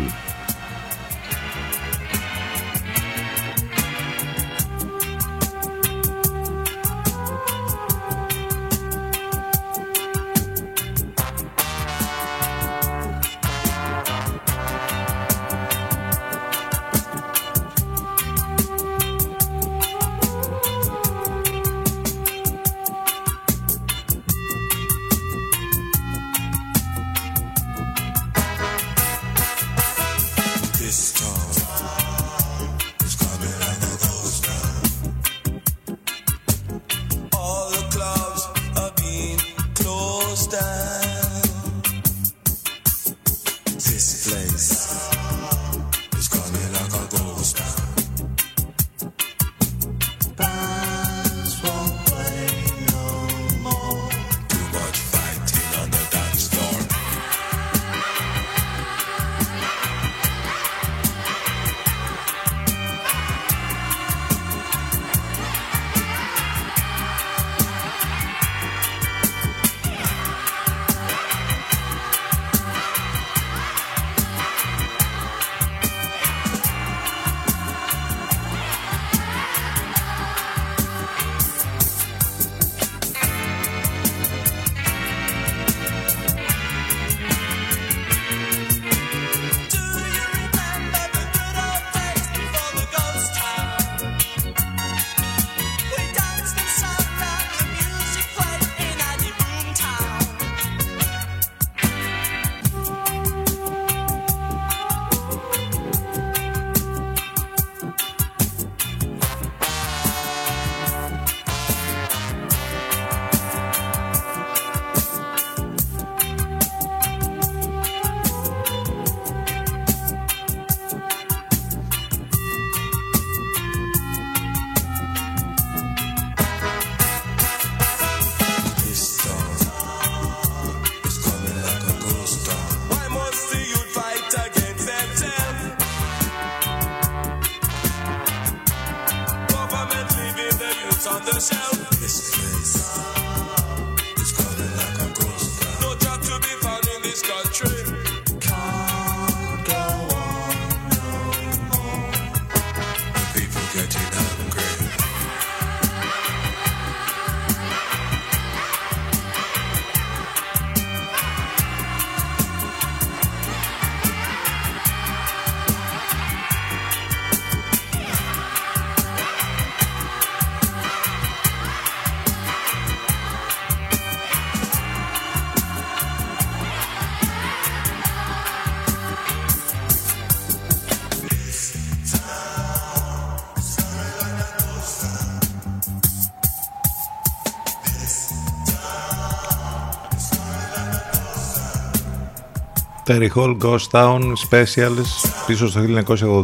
[193.10, 195.80] Terry Hall, Ghost Town, Specials πίσω στο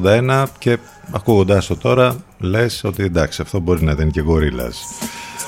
[0.05, 0.78] 1981 και
[1.10, 4.84] ακούγοντάς το τώρα λες ότι εντάξει αυτό μπορεί να ήταν και γορίλας.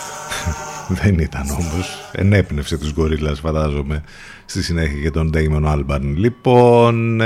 [1.02, 2.10] Δεν ήταν όμως.
[2.12, 4.02] Ενέπνευσε τους γορίλας φαντάζομαι
[4.44, 6.00] στη συνέχεια και τον Damon Alban.
[6.00, 7.20] Λοιπόν,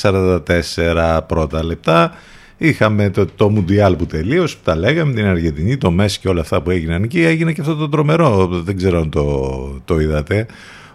[0.00, 2.12] 11.44 πρώτα λεπτά.
[2.56, 6.40] Είχαμε το, το Μουντιάλ που τελείωσε, που τα λέγαμε, την Αργεντινή, το Μέση και όλα
[6.40, 7.20] αυτά που έγιναν εκεί.
[7.24, 9.10] Έγινε και αυτό το τρομερό, δεν ξέρω αν
[9.84, 10.46] το είδατε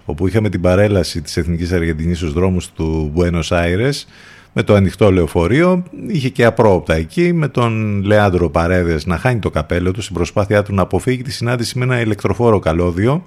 [0.05, 4.05] όπου είχαμε την παρέλαση της Εθνικής Αργεντινής στους δρόμους του Buenos Aires
[4.53, 9.49] με το ανοιχτό λεωφορείο, είχε και απρόοπτα εκεί με τον Λεάντρο Παρέδες να χάνει το
[9.49, 13.25] καπέλο του στην προσπάθειά του να αποφύγει τη συνάντηση με ένα ηλεκτροφόρο καλώδιο.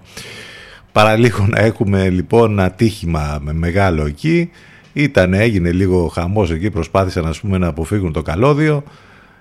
[0.93, 4.51] Παραλίγο να έχουμε λοιπόν ένα με μεγάλο εκεί.
[4.93, 8.85] Ήταν, έγινε λίγο χαμός εκεί, προσπάθησαν ας πούμε, να αποφύγουν το καλώδιο.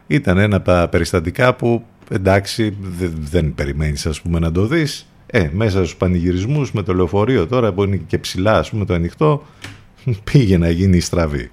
[0.07, 2.77] Ήταν ένα από τα περιστατικά που εντάξει
[3.19, 7.73] δεν περιμένεις ας πούμε να το δεις ε, μέσα στους πανηγυρισμούς με το λεωφορείο τώρα
[7.73, 9.43] που είναι και ψηλά ας πούμε το ανοιχτό
[10.31, 11.51] πήγε να γίνει η στραβή.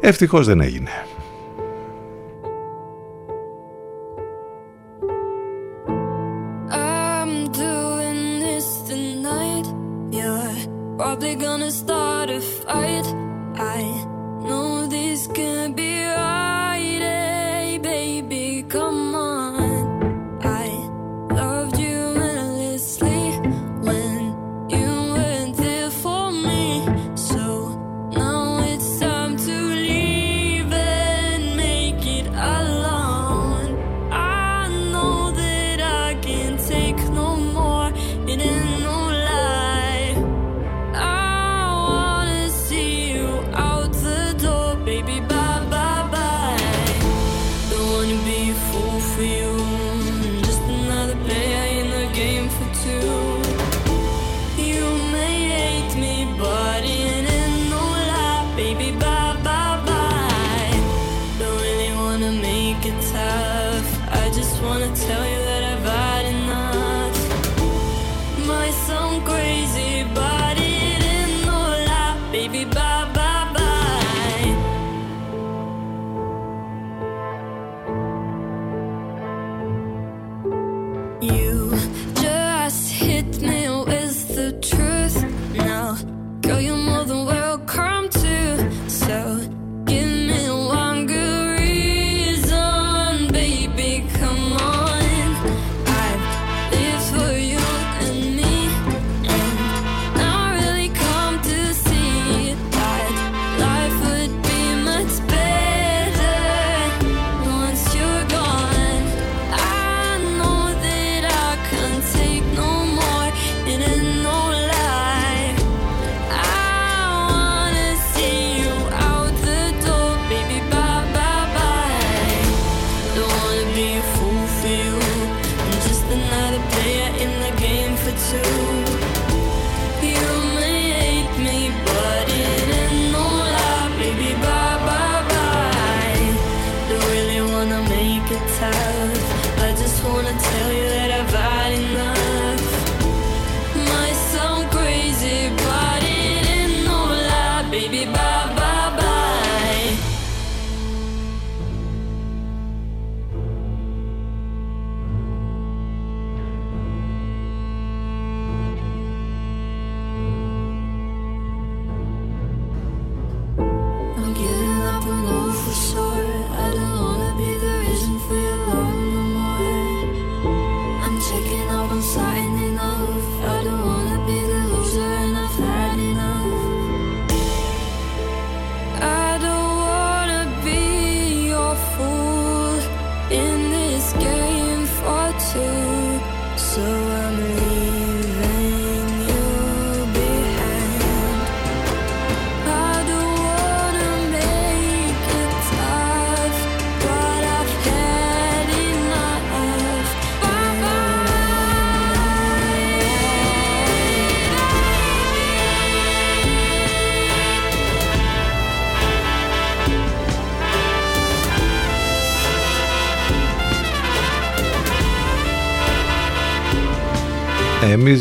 [0.00, 0.90] Ευτυχώς δεν έγινε.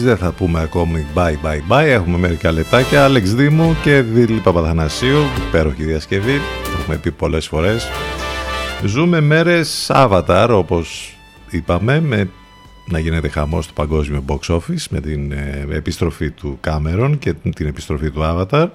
[0.08, 1.86] δεν θα πούμε ακόμη bye bye bye.
[1.86, 3.04] Έχουμε μερικά λεπτάκια.
[3.04, 5.18] Άλεξ Δήμου και Δήλη Παπαθανασίου.
[5.48, 6.42] Υπέροχη διασκευή.
[6.80, 7.88] Έχουμε πει πολλές φορές.
[8.86, 11.16] Ζούμε μέρες Avatar όπως
[11.50, 12.30] είπαμε με
[12.86, 17.68] να γίνεται χαμός στο παγκόσμιο box office με την ε, επιστροφή του Κάμερον και την
[17.68, 18.68] επιστροφή του Avatar.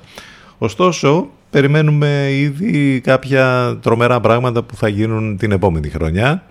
[0.59, 6.45] Ωστόσο, περιμένουμε ήδη κάποια τρομερά πράγματα που θα γίνουν την επόμενη χρονιά.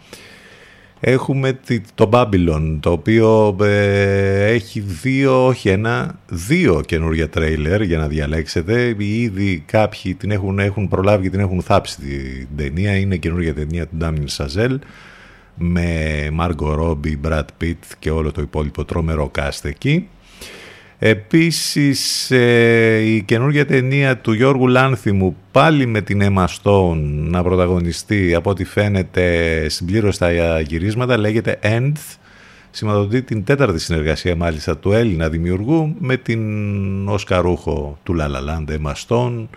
[2.12, 8.96] Babylon, το οποίο ε, έχει δύο, όχι ένα, δύο καινούργια τρέιλερ για να διαλέξετε.
[8.98, 12.96] Ήδη κάποιοι την έχουν, έχουν προλάβει και την έχουν θάψει την ταινία.
[12.96, 14.80] Είναι καινούργια ταινία του Ντάμιν Σαζέλ
[15.56, 20.08] με Μάργκο Ρόμπι, Μπρατ Πιτ και όλο το υπόλοιπο τρομερό cast εκεί.
[21.04, 28.36] Επίσης ε, η καινούργια ταινία του Γιώργου Λάνθιμου πάλι με την Emma Stone να πρωταγωνιστεί
[28.36, 31.92] από ό,τι φαίνεται συμπλήρωσε τα γυρίσματα λέγεται End.
[32.72, 38.76] Σηματοδοτεί την τέταρτη συνεργασία μάλιστα του Έλληνα δημιουργού με την Οσκαρούχο του La La Land
[38.78, 39.48] Emma Stone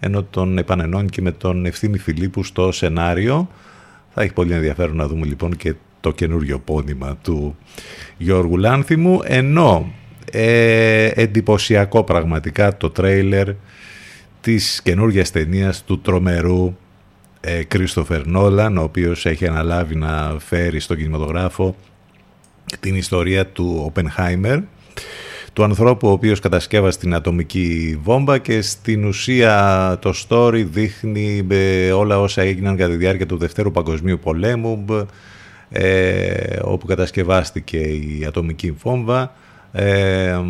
[0.00, 3.48] ενώ τον επανενώνει και με τον Ευθύμη Φιλίππου στο σενάριο.
[4.14, 7.56] Θα έχει πολύ ενδιαφέρον να δούμε λοιπόν και το καινούριο πόνημα του
[8.16, 9.92] Γιώργου Λάνθιμου ενώ
[10.30, 13.48] ε, εντυπωσιακό πραγματικά το τρέιλερ
[14.40, 16.76] της καινούργιας ταινίας του τρομερού
[17.68, 21.76] Κρίστοφερ Νόλαν ο οποίος έχει αναλάβει να φέρει στον κινηματογράφο
[22.80, 24.58] την ιστορία του Οπενχάιμερ
[25.52, 31.92] του ανθρώπου ο οποίος κατασκεύασε την ατομική βόμβα και στην ουσία το story δείχνει ε,
[31.92, 34.84] όλα όσα έγιναν κατά τη διάρκεια του Δευτέρου Παγκοσμίου Πολέμου
[35.70, 39.34] ε, όπου κατασκευάστηκε η ατομική βόμβα
[39.72, 40.40] ε,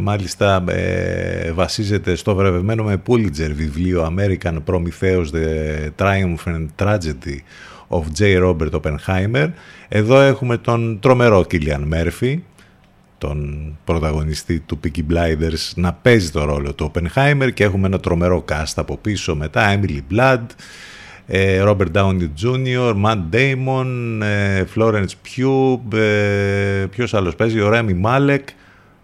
[0.00, 7.38] μάλιστα ε, βασίζεται στο βραβευμένο με Pulitzer βιβλίο American Prometheus The Triumph and Tragedy
[7.88, 8.42] of J.
[8.42, 9.48] Robert Oppenheimer
[9.88, 12.38] εδώ έχουμε τον τρομερό Κίλιαν Murphy
[13.18, 18.44] τον πρωταγωνιστή του Peaky Blinders να παίζει το ρόλο του Oppenheimer και έχουμε ένα τρομερό
[18.48, 20.97] cast από πίσω μετά Emily Blood ε,
[21.30, 28.44] Robert Downey Jr., Matt Damon, ε, Florence Pugh, ε, ποιος άλλος παίζει, ο Rami Malek.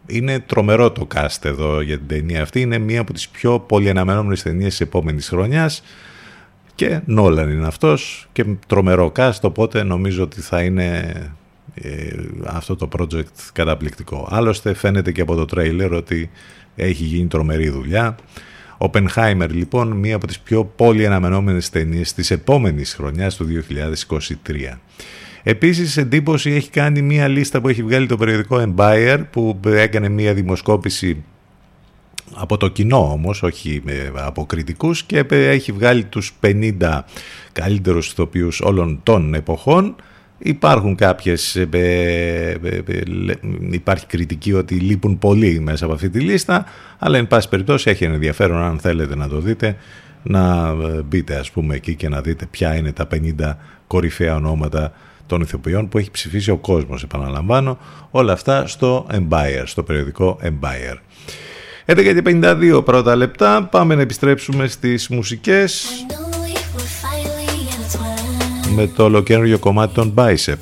[0.06, 2.60] Είναι τρομερό το cast εδώ για την ταινία αυτή.
[2.60, 5.82] Είναι μία από τις πιο πολύ αναμενόμενες ταινίες της επόμενης χρονιάς.
[6.74, 11.14] Και Νόλαν είναι αυτός και τρομερό cast, οπότε νομίζω ότι θα είναι
[11.74, 12.08] ε,
[12.44, 14.28] αυτό το project καταπληκτικό.
[14.30, 16.30] Άλλωστε φαίνεται και από το τρέιλερ ότι
[16.76, 18.16] έχει γίνει τρομερή δουλειά.
[18.90, 24.78] Oppenheimer λοιπόν, μία από τις πιο πολύ αναμενόμενες ταινίες της επόμενης χρονιάς του 2023.
[25.42, 30.34] Επίσης εντύπωση έχει κάνει μία λίστα που έχει βγάλει το περιοδικό Empire που έκανε μία
[30.34, 31.24] δημοσκόπηση
[32.34, 33.82] από το κοινό όμως, όχι
[34.14, 37.00] από κριτικούς και έχει βγάλει τους 50
[37.52, 39.96] καλύτερους ηθοποιούς όλων των εποχών
[40.46, 42.50] Υπάρχουν κάποιες, ε, ε,
[42.86, 43.02] ε,
[43.70, 46.64] υπάρχει κριτική ότι λείπουν πολλοί μέσα από αυτή τη λίστα,
[46.98, 49.76] αλλά εν πάση περιπτώσει έχει ενδιαφέρον αν θέλετε να το δείτε,
[50.22, 50.72] να
[51.02, 53.56] μπείτε ας πούμε εκεί και να δείτε ποια είναι τα 50
[53.86, 54.92] κορυφαία ονόματα
[55.26, 57.78] των ηθοποιών που έχει ψηφίσει ο κόσμος, επαναλαμβάνω,
[58.10, 60.98] όλα αυτά στο Empire, στο περιοδικό Empire.
[61.86, 65.86] 11 και 52 πρώτα λεπτά, πάμε να επιστρέψουμε στις μουσικές
[68.74, 70.56] με το ολοκαίριο κομμάτι των Bicep.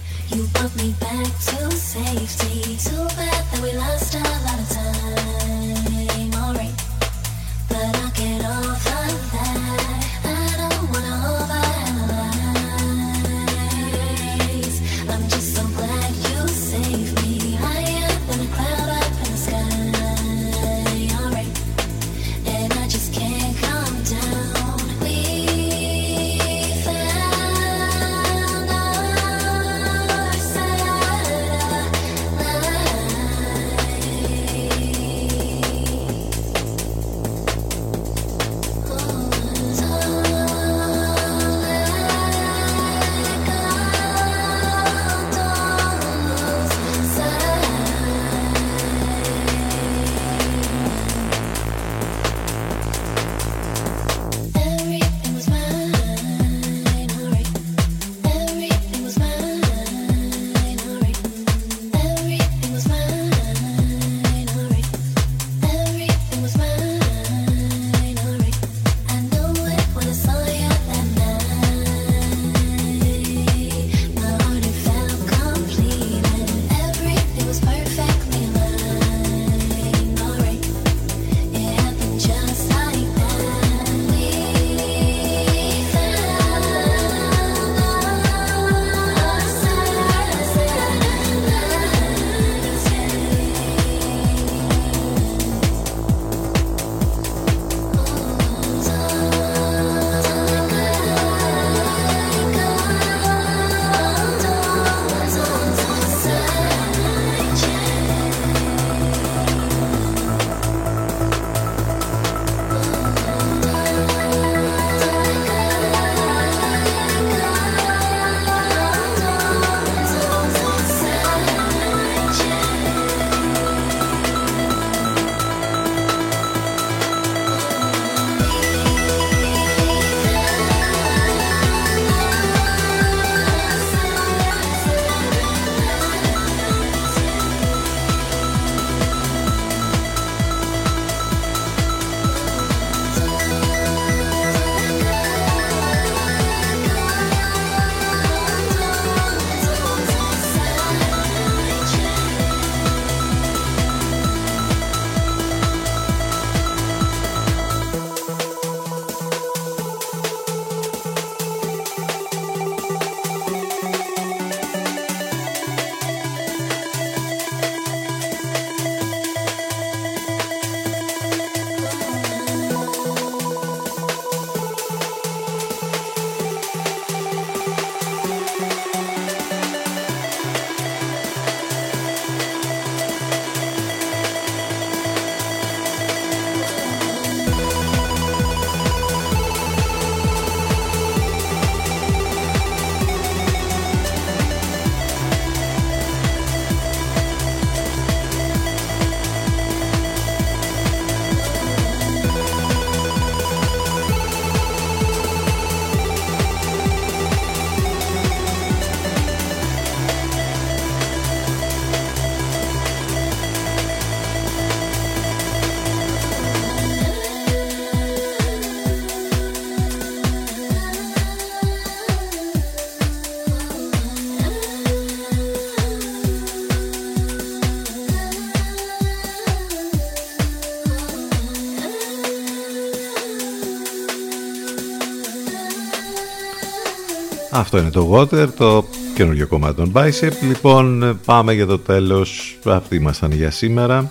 [237.63, 238.85] Αυτό είναι το Water, το
[239.15, 240.33] καινούργιο κομμάτι των Bicep.
[240.49, 242.59] Λοιπόν, πάμε για το τέλος.
[242.65, 244.11] Αυτοί ήμασταν για σήμερα.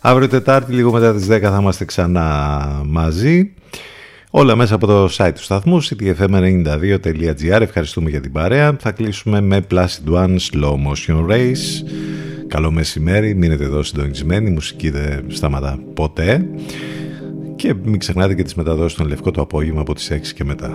[0.00, 3.52] Αύριο Τετάρτη, λίγο μετά τις 10 θα είμαστε ξανά μαζί.
[4.30, 8.76] Όλα μέσα από το site του σταθμού ctfm92.gr Ευχαριστούμε για την παρέα.
[8.80, 11.90] Θα κλείσουμε με Placid One Slow Motion Race.
[12.48, 16.46] Καλό μεσημέρι, μείνετε εδώ συντονισμένοι, η μουσική δεν σταματά ποτέ.
[17.56, 20.72] Και μην ξεχνάτε και τις μεταδόσεις των Λευκό το απόγευμα από τις 6 και μετά.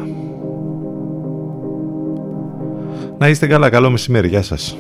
[3.22, 4.77] Να είστε καλά, καλό μεσημέρι, γεια σας.